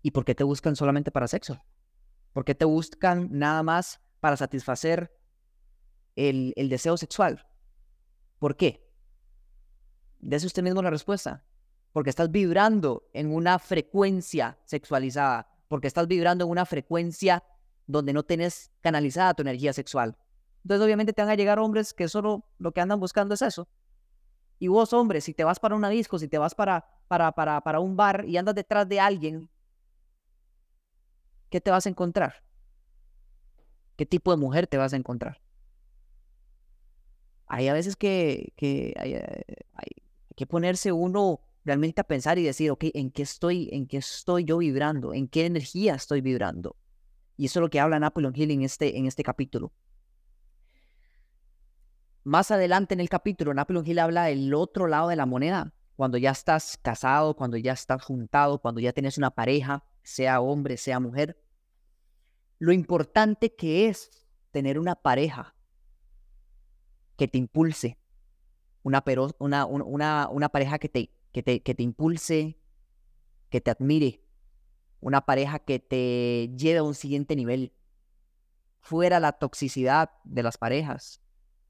¿Y 0.00 0.10
por 0.10 0.24
qué 0.24 0.34
te 0.34 0.42
buscan 0.42 0.74
solamente 0.74 1.10
para 1.10 1.28
sexo? 1.28 1.62
¿Por 2.32 2.44
qué 2.44 2.54
te 2.54 2.64
buscan 2.64 3.28
nada 3.30 3.62
más 3.62 4.00
para 4.20 4.38
satisfacer 4.38 5.14
el, 6.16 6.54
el 6.56 6.70
deseo 6.70 6.96
sexual? 6.96 7.46
¿Por 8.38 8.56
qué? 8.56 8.88
Dese 10.18 10.46
usted 10.46 10.62
mismo 10.62 10.80
la 10.80 10.90
respuesta. 10.90 11.44
Porque 11.92 12.08
estás 12.08 12.30
vibrando 12.30 13.10
en 13.12 13.34
una 13.34 13.58
frecuencia 13.58 14.58
sexualizada. 14.64 15.46
Porque 15.68 15.88
estás 15.88 16.08
vibrando 16.08 16.44
en 16.46 16.50
una 16.50 16.64
frecuencia 16.64 17.44
donde 17.86 18.12
no 18.12 18.22
tienes 18.22 18.72
canalizada 18.80 19.34
tu 19.34 19.42
energía 19.42 19.72
sexual. 19.72 20.16
Entonces 20.62 20.84
obviamente 20.84 21.12
te 21.12 21.22
van 21.22 21.30
a 21.30 21.34
llegar 21.34 21.58
hombres 21.58 21.92
que 21.92 22.08
solo 22.08 22.44
lo 22.58 22.72
que 22.72 22.80
andan 22.80 23.00
buscando 23.00 23.34
es 23.34 23.42
eso. 23.42 23.68
Y 24.58 24.68
vos, 24.68 24.92
hombre, 24.92 25.20
si 25.20 25.34
te 25.34 25.42
vas 25.42 25.58
para 25.58 25.74
una 25.74 25.88
disco, 25.88 26.18
si 26.18 26.28
te 26.28 26.38
vas 26.38 26.54
para, 26.54 26.86
para, 27.08 27.32
para, 27.32 27.60
para 27.62 27.80
un 27.80 27.96
bar 27.96 28.24
y 28.28 28.36
andas 28.36 28.54
detrás 28.54 28.88
de 28.88 29.00
alguien, 29.00 29.50
¿qué 31.50 31.60
te 31.60 31.70
vas 31.70 31.86
a 31.86 31.88
encontrar? 31.88 32.44
¿Qué 33.96 34.06
tipo 34.06 34.30
de 34.30 34.36
mujer 34.36 34.68
te 34.68 34.76
vas 34.76 34.92
a 34.92 34.96
encontrar? 34.96 35.40
Hay 37.46 37.68
a 37.68 37.74
veces 37.74 37.96
que, 37.96 38.52
que 38.56 38.94
hay, 38.98 39.14
eh, 39.14 39.44
que 40.36 40.46
ponerse 40.46 40.92
uno 40.92 41.40
realmente 41.64 42.00
a 42.00 42.04
pensar 42.04 42.38
y 42.38 42.44
decir, 42.44 42.70
ok, 42.70 42.84
¿en 42.94 43.10
qué 43.10 43.22
estoy, 43.22 43.68
en 43.72 43.86
qué 43.86 43.98
estoy 43.98 44.44
yo 44.44 44.58
vibrando? 44.58 45.12
¿En 45.12 45.28
qué 45.28 45.46
energía 45.46 45.94
estoy 45.94 46.20
vibrando? 46.20 46.76
Y 47.36 47.46
eso 47.46 47.58
es 47.58 47.62
lo 47.62 47.70
que 47.70 47.80
habla 47.80 47.98
Napoleon 47.98 48.32
Hill 48.34 48.50
en 48.52 48.62
este, 48.62 48.96
en 48.96 49.06
este 49.06 49.22
capítulo. 49.22 49.72
Más 52.24 52.52
adelante 52.52 52.94
en 52.94 53.00
el 53.00 53.08
capítulo, 53.08 53.52
Napoleon 53.52 53.84
Hill 53.84 53.98
habla 53.98 54.24
del 54.26 54.54
otro 54.54 54.86
lado 54.86 55.08
de 55.08 55.16
la 55.16 55.26
moneda, 55.26 55.74
cuando 55.96 56.18
ya 56.18 56.30
estás 56.30 56.78
casado, 56.80 57.34
cuando 57.34 57.56
ya 57.56 57.72
estás 57.72 58.04
juntado, 58.04 58.60
cuando 58.60 58.80
ya 58.80 58.92
tienes 58.92 59.18
una 59.18 59.30
pareja, 59.30 59.84
sea 60.04 60.40
hombre, 60.40 60.76
sea 60.76 61.00
mujer. 61.00 61.36
Lo 62.60 62.72
importante 62.72 63.56
que 63.56 63.88
es 63.88 64.24
tener 64.52 64.78
una 64.78 64.94
pareja 64.94 65.56
que 67.16 67.26
te 67.26 67.38
impulse, 67.38 67.98
una, 68.84 69.02
una, 69.66 70.48
pareja 70.48 70.78
que 70.78 70.88
te, 70.88 71.10
que 71.32 71.42
te, 71.42 71.60
que 71.60 71.74
te 71.74 71.82
impulse, 71.82 72.56
que 73.50 73.60
te 73.60 73.72
admire, 73.72 74.22
una 75.00 75.26
pareja 75.26 75.58
que 75.58 75.80
te 75.80 76.52
lleve 76.56 76.78
a 76.78 76.82
un 76.84 76.94
siguiente 76.94 77.34
nivel, 77.34 77.72
fuera 78.80 79.18
la 79.18 79.32
toxicidad 79.32 80.10
de 80.22 80.44
las 80.44 80.56
parejas. 80.56 81.20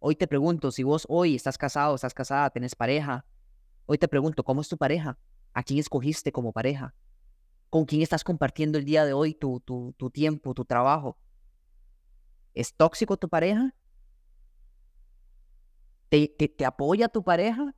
Hoy 0.05 0.17
te 0.17 0.27
pregunto, 0.27 0.73
si 0.73 0.83
vos 0.83 1.07
hoy 1.09 1.37
estás 1.37 1.57
casado, 1.57 1.95
estás 1.95 2.12
casada, 2.12 2.51
tenés 2.51 2.75
pareja, 2.75 3.25
hoy 3.87 3.99
te 3.99 4.09
pregunto, 4.09 4.43
¿cómo 4.43 4.61
es 4.61 4.69
tu 4.69 4.77
pareja? 4.77 5.17
¿A 5.55 5.62
quién 5.62 5.79
escogiste 5.79 6.33
como 6.33 6.51
pareja? 6.51 6.93
¿Con 7.71 7.85
quién 7.85 8.03
estás 8.03 8.25
compartiendo 8.25 8.79
el 8.79 8.85
día 8.85 9.05
de 9.05 9.12
hoy 9.12 9.33
tu, 9.33 9.61
tu, 9.61 9.95
tu 9.97 10.11
tiempo, 10.11 10.55
tu 10.55 10.65
trabajo? 10.65 11.17
¿Es 12.53 12.75
tóxico 12.75 13.17
tu 13.17 13.29
pareja? 13.29 13.77
¿Te, 16.09 16.27
te 16.27 16.65
apoya 16.65 17.09
tu 17.09 17.23
pareja? 17.23 17.73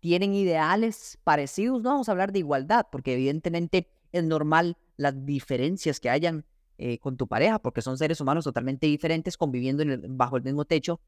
tienen 0.00 0.34
ideales 0.34 1.18
parecidos, 1.24 1.82
no 1.82 1.90
vamos 1.90 2.08
a 2.08 2.12
hablar 2.12 2.32
de 2.32 2.38
igualdad, 2.38 2.86
porque 2.90 3.12
evidentemente 3.12 3.90
es 4.12 4.24
normal 4.24 4.78
las 4.96 5.26
diferencias 5.26 6.00
que 6.00 6.08
hayan 6.08 6.46
eh, 6.82 6.98
con 6.98 7.18
tu 7.18 7.28
pareja, 7.28 7.58
porque 7.58 7.82
son 7.82 7.98
seres 7.98 8.22
humanos 8.22 8.44
totalmente 8.44 8.86
diferentes 8.86 9.36
conviviendo 9.36 9.84
bajo 10.08 10.38
el 10.38 10.42
mismo 10.42 10.64
techo, 10.64 10.98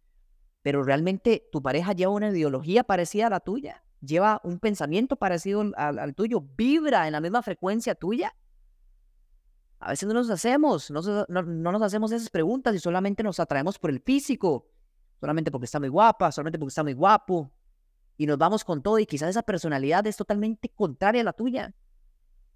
pero 0.61 0.83
realmente 0.83 1.49
tu 1.51 1.63
pareja 1.63 1.95
lleva 1.95 2.13
una 2.13 2.29
ideología 2.29 2.85
parecida 2.85 3.29
a 3.29 3.31
la 3.31 3.41
tuya, 3.41 3.83
lleva 4.03 4.39
un 4.45 4.59
pensamiento 4.59 5.17
parecido 5.17 5.73
al, 5.75 6.15
tuyo, 6.15 6.45
vibra 6.59 7.07
en 7.07 7.13
la 7.13 7.23
misma 7.23 7.41
frecuencia 7.41 7.95
tuya. 7.95 8.37
A 9.79 9.93
veces 9.93 10.07
no 10.07 10.13
nos 10.13 10.29
hacemos, 10.29 10.91
no, 10.91 11.01
no 11.27 11.73
nos 11.73 11.81
hacemos 11.81 12.13
esas 12.13 12.29
preguntas 12.29 12.75
y 12.75 12.79
solamente 12.79 13.23
nos 13.23 13.41
atraemos 13.41 13.79
por 13.79 13.89
el 13.89 14.01
físico, 14.01 14.69
solamente 15.21 15.51
porque 15.51 15.65
está 15.65 15.81
muy 15.81 15.89
guapa, 15.89 16.31
solamente 16.33 16.59
porque 16.59 16.69
está 16.69 16.83
muy 16.83 16.93
guapo, 16.93 17.51
y 18.19 18.27
nos 18.27 18.37
vamos 18.37 18.63
con 18.63 18.83
todo 18.83 18.99
y 18.99 19.07
quizás 19.07 19.31
esa 19.31 19.43
personalidad 19.43 20.07
es 20.07 20.19
totalmente 20.19 20.69
contraria 20.69 21.23
a 21.23 21.25
la 21.25 21.33
tuya. 21.33 21.75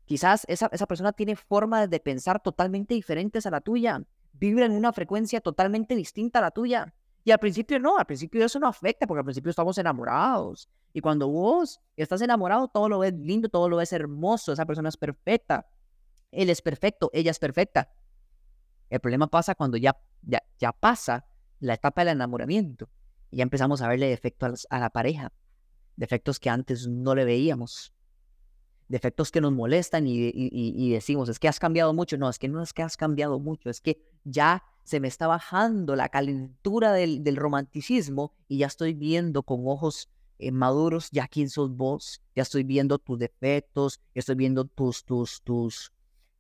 Quizás 0.07 0.45
esa, 0.49 0.69
esa 0.73 0.87
persona 0.87 1.12
tiene 1.12 1.37
formas 1.37 1.90
de 1.90 2.01
pensar 2.01 2.42
totalmente 2.42 2.95
diferentes 2.95 3.45
a 3.45 3.51
la 3.51 3.61
tuya, 3.61 4.03
vibra 4.33 4.64
en 4.64 4.73
una 4.73 4.92
frecuencia 4.92 5.40
totalmente 5.40 5.95
distinta 5.95 6.38
a 6.38 6.42
la 6.42 6.51
tuya. 6.51 6.95
Y 7.25 7.33
al 7.33 7.38
principio 7.38 7.81
no, 7.81 7.99
al 7.99 8.07
principio 8.07 8.45
eso 8.45 8.59
no 8.61 8.69
afecta 8.69 9.07
porque 9.07 9.19
al 9.19 9.25
principio 9.25 9.51
estamos 9.51 9.77
enamorados. 9.79 10.69
Y 10.92 11.01
cuando 11.01 11.29
vos 11.29 11.81
estás 11.97 12.23
enamorado, 12.23 12.69
todo 12.69 12.88
lo 12.88 13.01
ves 13.01 13.12
lindo, 13.14 13.49
todo 13.49 13.69
lo 13.69 13.77
ves 13.77 13.92
hermoso, 13.92 14.53
esa 14.53 14.64
persona 14.64 14.88
es 14.88 14.97
perfecta. 14.97 15.66
Él 16.31 16.51
es 16.51 16.62
perfecto, 16.62 17.11
ella 17.12 17.33
es 17.33 17.38
perfecta. 17.38 17.90
El 18.88 19.01
problema 19.01 19.27
pasa 19.27 19.55
cuando 19.55 19.77
ya, 19.77 19.97
ya, 20.23 20.42
ya 20.59 20.73
pasa 20.73 21.27
la 21.59 21.75
etapa 21.75 22.03
del 22.03 22.14
enamoramiento 22.14 22.88
y 23.31 23.38
ya 23.38 23.42
empezamos 23.42 23.83
a 23.83 23.88
verle 23.88 24.07
defecto 24.07 24.47
a 24.71 24.79
la 24.79 24.90
pareja 24.90 25.33
defectos 25.97 26.38
que 26.38 26.51
antes 26.51 26.87
no 26.87 27.14
le 27.14 27.25
veíamos, 27.25 27.92
defectos 28.88 29.31
que 29.31 29.40
nos 29.40 29.53
molestan 29.53 30.07
y, 30.07 30.90
decimos, 30.92 31.29
es 31.29 31.38
que 31.38 31.49
has 31.49 31.59
cambiado 31.59 31.92
mucho. 31.92 32.16
No, 32.16 32.29
es 32.29 32.38
que 32.38 32.49
no 32.49 32.62
es 32.62 32.72
que 32.72 32.83
has 32.83 32.96
cambiado 32.96 33.38
mucho, 33.38 33.70
es 33.70 33.81
que 33.81 34.01
ya 34.25 34.62
se 34.85 35.01
me 35.01 35.09
está 35.09 35.27
bajando 35.27 35.96
la 35.96 36.09
calentura 36.09 36.92
del, 36.92 37.37
romanticismo 37.37 38.33
y 38.49 38.59
ya 38.59 38.66
estoy 38.66 38.94
viendo 38.94 39.42
con 39.42 39.62
ojos 39.66 40.09
eh, 40.38 40.53
maduros 40.53 41.11
ya 41.11 41.27
quién 41.27 41.49
sos 41.49 41.75
vos, 41.75 42.20
ya 42.35 42.42
estoy 42.42 42.62
viendo 42.62 42.99
tus 42.99 43.18
defectos, 43.18 44.01
estoy 44.14 44.35
viendo 44.35 44.64
tus, 44.66 45.05
tus, 45.05 45.42
tus, 45.42 45.92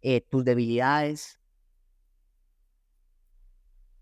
eh, 0.02 0.20
tus 0.20 0.44
debilidades. 0.44 1.40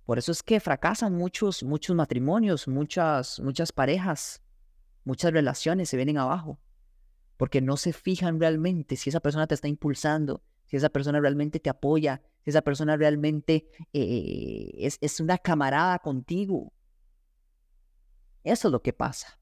Por 0.05 0.19
eso 0.19 0.33
es 0.33 0.43
que 0.43 0.61
fracasan 0.61 1.15
muchos, 1.15 1.63
muchos 1.63 1.97
matrimonios, 1.97 2.69
muchas, 2.69 3.41
muchas 3.41 3.73
parejas, 3.73 4.43
muchas 5.05 5.33
relaciones 5.33 5.89
se 5.89 5.97
vienen 5.97 6.19
abajo 6.19 6.59
porque 7.37 7.61
no 7.61 7.77
se 7.77 7.93
fijan 7.93 8.41
realmente 8.41 8.97
si 8.97 9.11
esa 9.11 9.21
persona 9.21 9.47
te 9.47 9.55
está 9.55 9.69
impulsando, 9.69 10.43
si 10.65 10.77
esa 10.77 10.89
persona 10.89 11.21
realmente 11.21 11.61
te 11.61 11.71
apoya, 11.71 12.23
si 12.43 12.51
esa 12.51 12.63
persona 12.63 12.97
realmente 12.97 13.69
eh, 13.93 14.71
es, 14.79 14.99
es 15.01 15.21
una 15.21 15.39
camarada 15.39 15.99
contigo. 15.99 16.73
Eso 18.43 18.69
es 18.69 18.73
lo 18.73 18.83
que 18.83 18.93
pasa. 18.93 19.39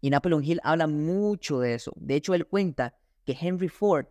Y 0.00 0.10
Napoleon 0.10 0.44
Hill 0.44 0.60
habla 0.64 0.86
mucho 0.86 1.60
de 1.60 1.74
eso. 1.74 1.92
De 1.96 2.16
hecho, 2.16 2.34
él 2.34 2.46
cuenta 2.46 2.96
que 3.24 3.36
Henry 3.40 3.68
Ford, 3.68 4.06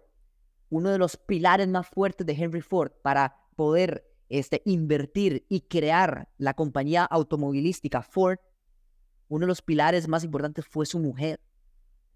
uno 0.70 0.90
de 0.90 0.98
los 0.98 1.18
pilares 1.18 1.68
más 1.68 1.88
fuertes 1.88 2.26
de 2.26 2.34
Henry 2.34 2.62
Ford 2.62 2.92
para 3.02 3.36
poder 3.56 4.08
este, 4.30 4.62
invertir 4.66 5.46
y 5.50 5.62
crear 5.62 6.30
la 6.38 6.54
compañía 6.54 7.04
automovilística 7.04 8.02
Ford 8.02 8.40
uno 9.32 9.46
de 9.46 9.48
los 9.48 9.62
pilares 9.62 10.10
más 10.10 10.26
importantes 10.26 10.66
fue 10.66 10.86
su 10.86 11.00
mujer. 11.00 11.40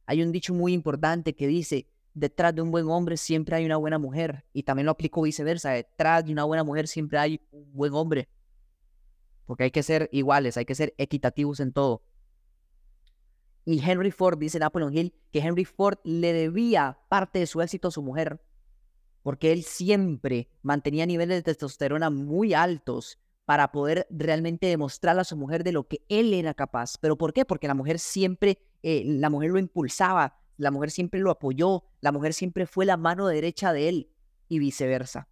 Hay 0.05 0.21
un 0.21 0.31
dicho 0.31 0.53
muy 0.53 0.73
importante 0.73 1.35
que 1.35 1.47
dice, 1.47 1.87
detrás 2.13 2.55
de 2.55 2.61
un 2.61 2.71
buen 2.71 2.87
hombre 2.87 3.17
siempre 3.17 3.55
hay 3.55 3.65
una 3.65 3.77
buena 3.77 3.99
mujer. 3.99 4.45
Y 4.53 4.63
también 4.63 4.85
lo 4.85 4.91
aplico 4.91 5.21
viceversa, 5.21 5.71
detrás 5.71 6.25
de 6.25 6.31
una 6.31 6.43
buena 6.43 6.63
mujer 6.63 6.87
siempre 6.87 7.17
hay 7.17 7.41
un 7.51 7.71
buen 7.73 7.93
hombre. 7.93 8.29
Porque 9.45 9.65
hay 9.65 9.71
que 9.71 9.83
ser 9.83 10.09
iguales, 10.11 10.57
hay 10.57 10.65
que 10.65 10.75
ser 10.75 10.93
equitativos 10.97 11.59
en 11.59 11.71
todo. 11.71 12.03
Y 13.65 13.79
Henry 13.83 14.11
Ford, 14.11 14.37
dice 14.37 14.59
Napoleon 14.59 14.95
Hill, 14.95 15.13
que 15.31 15.39
Henry 15.39 15.65
Ford 15.65 15.97
le 16.03 16.33
debía 16.33 16.99
parte 17.09 17.39
de 17.39 17.47
su 17.47 17.61
éxito 17.61 17.87
a 17.87 17.91
su 17.91 18.03
mujer, 18.03 18.39
porque 19.23 19.51
él 19.51 19.63
siempre 19.63 20.49
mantenía 20.61 21.07
niveles 21.07 21.37
de 21.37 21.43
testosterona 21.43 22.11
muy 22.11 22.53
altos 22.53 23.19
para 23.45 23.71
poder 23.71 24.05
realmente 24.11 24.67
demostrarle 24.67 25.21
a 25.21 25.25
su 25.25 25.35
mujer 25.35 25.63
de 25.63 25.71
lo 25.71 25.87
que 25.87 26.03
él 26.09 26.33
era 26.33 26.53
capaz. 26.53 26.97
¿Pero 26.99 27.17
por 27.17 27.33
qué? 27.33 27.43
Porque 27.43 27.67
la 27.67 27.73
mujer 27.73 27.97
siempre, 27.97 28.59
eh, 28.87 29.01
la 29.03 29.31
mujer 29.31 29.49
lo 29.49 29.57
impulsaba, 29.57 30.37
la 30.57 30.69
mujer 30.69 30.91
siempre 30.91 31.19
lo 31.19 31.31
apoyó, 31.31 31.85
la 32.01 32.11
mujer 32.11 32.35
siempre 32.35 32.67
fue 32.67 32.85
la 32.85 32.97
mano 32.97 33.25
derecha 33.25 33.73
de 33.73 33.89
él 33.89 34.11
y 34.47 34.59
viceversa. 34.59 35.27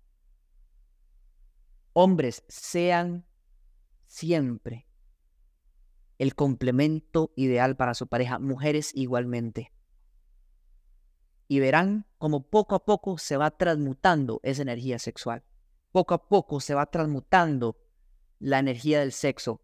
Hombres, 1.93 2.43
sean 2.47 3.27
siempre 4.07 4.87
el 6.17 6.33
complemento 6.33 7.31
ideal 7.35 7.75
para 7.77 7.93
su 7.93 8.07
pareja, 8.07 8.39
mujeres 8.39 8.89
igualmente. 8.95 9.71
Y 11.47 11.59
verán 11.59 12.07
como 12.17 12.49
poco 12.49 12.73
a 12.73 12.85
poco 12.85 13.19
se 13.19 13.37
va 13.37 13.51
transmutando 13.51 14.39
esa 14.41 14.63
energía 14.63 14.97
sexual. 14.97 15.43
Poco 15.91 16.15
a 16.15 16.27
poco 16.27 16.59
se 16.59 16.73
va 16.73 16.87
transmutando 16.87 17.77
la 18.39 18.57
energía 18.57 19.01
del 19.01 19.11
sexo. 19.11 19.61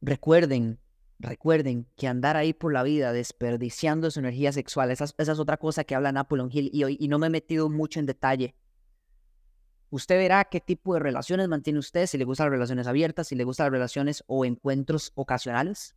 Recuerden, 0.00 0.79
recuerden 1.20 1.86
que 1.96 2.08
andar 2.08 2.36
ahí 2.36 2.52
por 2.52 2.72
la 2.72 2.82
vida 2.82 3.12
desperdiciando 3.12 4.10
su 4.10 4.20
energía 4.20 4.52
sexual, 4.52 4.90
esa, 4.90 5.04
es 5.04 5.28
otra 5.38 5.58
cosa 5.58 5.84
que 5.84 5.94
habla 5.94 6.12
Napoleon 6.12 6.50
Hill 6.50 6.70
y, 6.72 7.04
y 7.04 7.08
no 7.08 7.18
me 7.18 7.26
he 7.26 7.30
metido 7.30 7.68
mucho 7.68 8.00
en 8.00 8.06
detalle. 8.06 8.56
Usted 9.90 10.16
verá 10.16 10.44
qué 10.44 10.60
tipo 10.60 10.94
de 10.94 11.00
relaciones 11.00 11.48
mantiene 11.48 11.78
usted, 11.78 12.06
si 12.06 12.16
le 12.16 12.24
gustan 12.24 12.46
las 12.46 12.52
relaciones 12.52 12.86
abiertas, 12.86 13.28
si 13.28 13.34
le 13.34 13.44
gustan 13.44 13.66
las 13.66 13.72
relaciones 13.72 14.24
o 14.28 14.44
encuentros 14.44 15.12
ocasionales. 15.14 15.94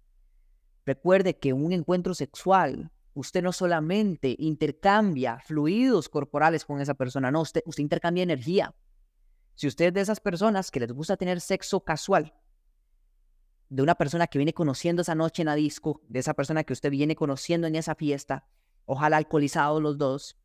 Recuerde 0.86 1.38
que 1.38 1.54
un 1.54 1.72
encuentro 1.72 2.14
sexual, 2.14 2.92
usted 3.14 3.44
no 3.44 3.54
solamente 3.54 4.36
intercambia 4.40 5.40
fluidos 5.46 6.10
corporales 6.10 6.66
con 6.66 6.82
esa 6.82 6.96
persona, 6.96 7.32
no, 7.32 7.42
usted, 7.42 7.62
usted 7.66 7.84
intercambia 7.84 8.24
energía. 8.24 8.76
Si 9.56 9.68
usted 9.68 9.86
es 9.86 9.94
de 9.94 10.02
esas 10.02 10.20
personas 10.20 10.72
que 10.72 10.80
les 10.80 10.92
gusta 10.92 11.16
tener 11.16 11.40
sexo 11.40 11.82
casual, 11.82 12.34
de 13.74 13.82
una 13.82 13.96
persona 13.96 14.28
que 14.28 14.38
viene 14.38 14.54
conociendo 14.54 15.02
esa 15.02 15.16
noche 15.16 15.42
en 15.42 15.48
la 15.48 15.56
disco, 15.56 16.00
de 16.08 16.20
esa 16.20 16.36
persona 16.36 16.64
que 16.64 16.74
usted 16.74 16.92
viene 16.92 17.16
conociendo 17.16 17.66
en 17.66 17.76
esa 17.76 17.96
fiesta, 17.96 18.46
ojalá 18.86 19.18
alcoholizados 19.18 19.82
los 19.82 19.98
dos, 19.98 20.38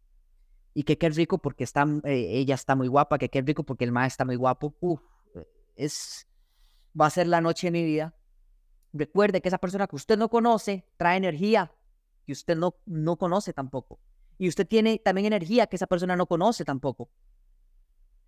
y 0.72 0.84
que 0.84 0.96
qué 0.96 1.10
rico 1.10 1.36
porque 1.36 1.62
está, 1.62 1.86
eh, 2.04 2.38
ella 2.38 2.54
está 2.54 2.74
muy 2.74 2.88
guapa, 2.88 3.18
que 3.18 3.28
qué 3.28 3.42
rico 3.42 3.64
porque 3.64 3.84
el 3.84 3.92
maestro 3.92 4.14
está 4.14 4.24
muy 4.24 4.36
guapo, 4.36 4.74
es, 5.76 6.26
va 6.98 7.04
a 7.04 7.10
ser 7.10 7.26
la 7.26 7.42
noche 7.42 7.66
de 7.66 7.72
mi 7.72 7.84
vida. 7.84 8.14
recuerde 8.94 9.42
que 9.42 9.48
esa 9.48 9.58
persona 9.58 9.86
que 9.86 9.96
usted 9.96 10.16
no 10.16 10.30
conoce 10.30 10.86
trae 10.96 11.18
energía 11.18 11.70
que 12.24 12.32
usted 12.32 12.56
no, 12.56 12.76
no 12.86 13.16
conoce 13.16 13.52
tampoco. 13.52 14.00
Y 14.38 14.48
usted 14.48 14.66
tiene 14.66 14.98
también 14.98 15.26
energía 15.26 15.66
que 15.66 15.76
esa 15.76 15.86
persona 15.86 16.16
no 16.16 16.26
conoce 16.26 16.64
tampoco. 16.64 17.10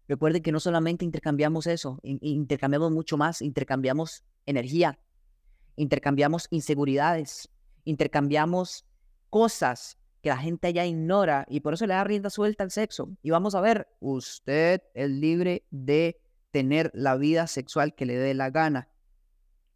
Recuerde 0.09 0.43
que 0.43 0.53
no 0.53 0.59
solamente 0.59 1.05
intercambiamos 1.05 1.67
eso, 1.67 2.01
intercambiamos 2.03 2.91
mucho 2.91 3.17
más, 3.17 3.41
intercambiamos 3.43 4.25
energía, 4.51 4.99
intercambiamos 5.77 6.47
inseguridades, 6.51 7.49
intercambiamos 7.85 8.85
cosas 9.31 9.99
que 10.23 10.29
la 10.29 10.37
gente 10.37 10.73
ya 10.73 10.85
ignora 10.85 11.47
y 11.49 11.61
por 11.61 11.75
eso 11.75 11.87
le 11.87 11.95
da 11.95 12.05
rienda 12.05 12.31
suelta 12.31 12.65
al 12.65 12.71
sexo. 12.71 13.17
Y 13.23 13.31
vamos 13.31 13.55
a 13.55 13.61
ver, 13.61 13.89
usted 14.01 14.83
es 14.95 15.11
libre 15.11 15.65
de 15.71 16.21
tener 16.51 16.91
la 16.95 17.17
vida 17.17 17.47
sexual 17.47 17.95
que 17.95 18.07
le 18.07 18.17
dé 18.17 18.35
la 18.35 18.51
gana. 18.51 18.89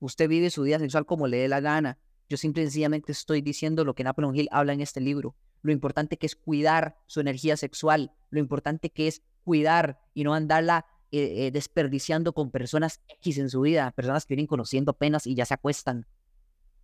Usted 0.00 0.28
vive 0.28 0.50
su 0.50 0.62
vida 0.62 0.78
sexual 0.78 1.06
como 1.06 1.26
le 1.26 1.38
dé 1.38 1.48
la 1.48 1.60
gana. 1.60 1.98
Yo 2.28 2.36
simple 2.36 2.62
y 2.62 2.66
sencillamente 2.66 3.12
estoy 3.12 3.40
diciendo 3.40 3.84
lo 3.84 3.94
que 3.94 4.04
Napoleon 4.04 4.34
Hill 4.34 4.48
habla 4.50 4.72
en 4.72 4.80
este 4.80 5.00
libro. 5.00 5.34
Lo 5.62 5.72
importante 5.72 6.18
que 6.18 6.26
es 6.26 6.36
cuidar 6.36 6.98
su 7.06 7.20
energía 7.20 7.56
sexual, 7.56 8.12
lo 8.30 8.38
importante 8.38 8.90
que 8.90 9.08
es 9.08 9.22
cuidar 9.44 10.00
y 10.12 10.24
no 10.24 10.34
andarla 10.34 10.86
eh, 11.18 11.46
eh, 11.46 11.50
desperdiciando 11.50 12.32
con 12.32 12.50
personas 12.50 13.00
X 13.08 13.38
en 13.38 13.50
su 13.50 13.62
vida, 13.62 13.90
personas 13.92 14.26
que 14.26 14.34
vienen 14.34 14.46
conociendo 14.46 14.90
apenas 14.90 15.26
y 15.26 15.34
ya 15.34 15.46
se 15.46 15.54
acuestan. 15.54 16.06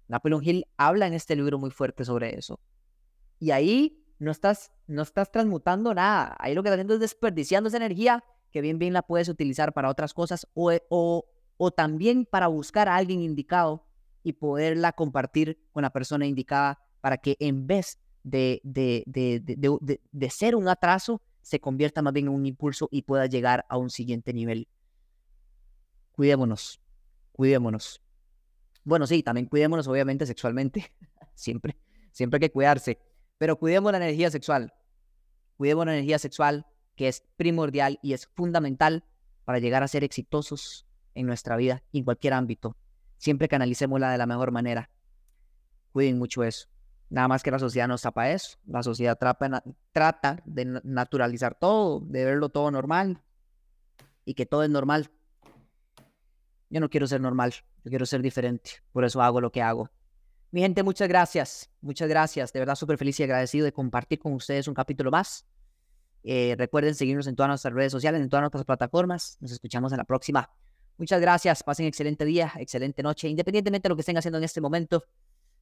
Napoleon 0.09 0.43
Hill 0.45 0.66
habla 0.77 1.07
en 1.07 1.14
este 1.14 1.37
libro 1.37 1.59
muy 1.59 1.71
fuerte 1.71 2.05
sobre 2.05 2.37
eso. 2.37 2.61
Y 3.38 3.53
ahí 3.53 4.05
no 4.19 4.31
estás, 4.31 4.73
no 4.87 5.03
estás 5.03 5.31
transmutando 5.31 5.95
nada. 5.95 6.37
Ahí 6.38 6.55
lo 6.55 6.62
que 6.62 6.69
estás 6.69 6.77
haciendo 6.77 6.95
es 6.95 7.01
desperdiciando 7.01 7.69
esa 7.69 7.79
energía 7.79 8.25
que 8.51 8.61
bien 8.61 8.79
bien 8.79 8.93
la 8.93 9.03
puedes 9.03 9.29
utilizar 9.29 9.73
para 9.73 9.88
otras 9.88 10.12
cosas 10.12 10.47
o, 10.55 10.73
o, 10.88 11.25
o 11.57 11.71
también 11.71 12.27
para 12.27 12.49
buscar 12.49 12.88
a 12.88 12.97
alguien 12.97 13.21
indicado 13.21 13.87
y 14.23 14.35
poderla 14.35 14.93
compartir 14.93 15.59
con 15.73 15.83
la 15.83 15.90
persona 15.90 16.27
indicada 16.27 16.79
para 17.01 17.19
que 17.19 17.37
en 17.40 17.66
vez 17.66 17.99
de, 18.23 18.61
de, 18.64 19.03
de, 19.07 20.01
de, 20.11 20.31
ser 20.31 20.55
un 20.55 20.69
atraso, 20.69 21.23
se 21.50 21.60
convierta 21.60 22.02
más 22.02 22.12
bien 22.12 22.26
en 22.26 22.32
un 22.32 22.46
impulso 22.46 22.88
y 22.90 23.02
pueda 23.02 23.26
llegar 23.26 23.66
a 23.68 23.76
un 23.76 23.90
siguiente 23.90 24.32
nivel. 24.32 24.68
Cuidémonos, 26.12 26.80
cuidémonos. 27.32 28.00
Bueno, 28.84 29.06
sí, 29.06 29.22
también 29.22 29.46
cuidémonos 29.46 29.88
obviamente 29.88 30.26
sexualmente, 30.26 30.92
siempre, 31.34 31.76
siempre 32.12 32.36
hay 32.36 32.40
que 32.40 32.52
cuidarse, 32.52 32.98
pero 33.38 33.58
cuidemos 33.58 33.92
la 33.92 33.98
energía 33.98 34.30
sexual. 34.30 34.72
Cuidemos 35.56 35.86
la 35.86 35.94
energía 35.94 36.18
sexual 36.18 36.66
que 36.96 37.08
es 37.08 37.24
primordial 37.36 37.98
y 38.02 38.12
es 38.12 38.26
fundamental 38.26 39.04
para 39.44 39.58
llegar 39.58 39.82
a 39.82 39.88
ser 39.88 40.04
exitosos 40.04 40.86
en 41.14 41.26
nuestra 41.26 41.56
vida 41.56 41.82
en 41.92 42.04
cualquier 42.04 42.34
ámbito 42.34 42.76
siempre 43.20 43.48
canalicémosla 43.48 44.10
de 44.10 44.18
la 44.18 44.26
mejor 44.26 44.50
manera. 44.50 44.90
Cuiden 45.92 46.18
mucho 46.18 46.42
eso. 46.42 46.68
Nada 47.11 47.27
más 47.27 47.42
que 47.42 47.51
la 47.51 47.59
sociedad 47.59 47.88
no 47.88 47.99
tapa 47.99 48.31
eso. 48.31 48.57
La 48.66 48.83
sociedad 48.83 49.18
trata 49.92 50.42
de 50.44 50.81
naturalizar 50.85 51.57
todo, 51.57 52.01
de 52.01 52.25
verlo 52.25 52.49
todo 52.49 52.70
normal 52.70 53.20
y 54.25 54.35
que 54.35 54.46
todo 54.46 54.62
es 54.62 54.70
normal. 54.70 55.11
Yo 56.70 56.79
no 56.79 56.88
quiero 56.88 57.09
ser 57.09 57.20
normal, 57.20 57.53
yo 57.85 57.90
quiero 57.90 58.07
ser 58.07 58.23
diferente. 58.23 58.70
Por 58.92 59.05
eso 59.05 59.20
hago 59.20 59.40
lo 59.40 59.51
que 59.51 59.61
hago. 59.61 59.90
Mi 60.53 60.61
gente, 60.61 60.85
muchas 60.85 61.09
gracias. 61.09 61.68
Muchas 61.81 62.09
gracias. 62.09 62.53
De 62.53 62.61
verdad, 62.61 62.77
súper 62.77 62.96
feliz 62.96 63.18
y 63.18 63.25
agradecido 63.25 63.64
de 63.64 63.73
compartir 63.73 64.20
con 64.20 64.33
ustedes 64.33 64.68
un 64.68 64.75
capítulo 64.75 65.11
más. 65.11 65.46
Eh, 66.23 66.55
recuerden 66.57 66.94
seguirnos 66.94 67.27
en 67.27 67.35
todas 67.35 67.49
nuestras 67.49 67.75
redes 67.75 67.90
sociales, 67.90 68.20
en 68.20 68.29
todas 68.29 68.42
nuestras 68.42 68.64
plataformas. 68.64 69.37
Nos 69.40 69.51
escuchamos 69.51 69.90
en 69.92 69.99
la 69.99 70.05
próxima. 70.05 70.49
Muchas 70.96 71.20
gracias, 71.20 71.62
pasen 71.62 71.87
excelente 71.87 72.27
día, 72.27 72.53
excelente 72.59 73.03
noche, 73.03 73.27
independientemente 73.27 73.85
de 73.85 73.88
lo 73.88 73.96
que 73.96 74.01
estén 74.01 74.18
haciendo 74.18 74.37
en 74.37 74.44
este 74.44 74.61
momento, 74.61 75.03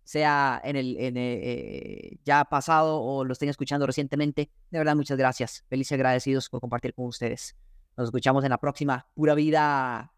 sea 0.09 0.59
en 0.65 0.77
el, 0.77 2.19
ya 2.25 2.43
pasado 2.47 3.03
o 3.03 3.25
lo 3.25 3.35
estén 3.35 3.51
escuchando 3.51 3.87
recientemente. 3.87 4.51
De 4.71 4.79
verdad, 4.79 4.97
muchas 4.97 5.19
gracias. 5.19 5.65
Feliz 5.69 5.91
y 5.91 5.95
agradecidos 5.95 6.49
por 6.49 6.63
compartir 6.63 6.95
con 6.95 7.05
ustedes. 7.05 7.55
Nos 7.95 8.07
escuchamos 8.07 8.43
en 8.43 8.49
la 8.49 8.57
próxima. 8.57 9.07
Pura 9.15 9.35
vida. 9.35 10.11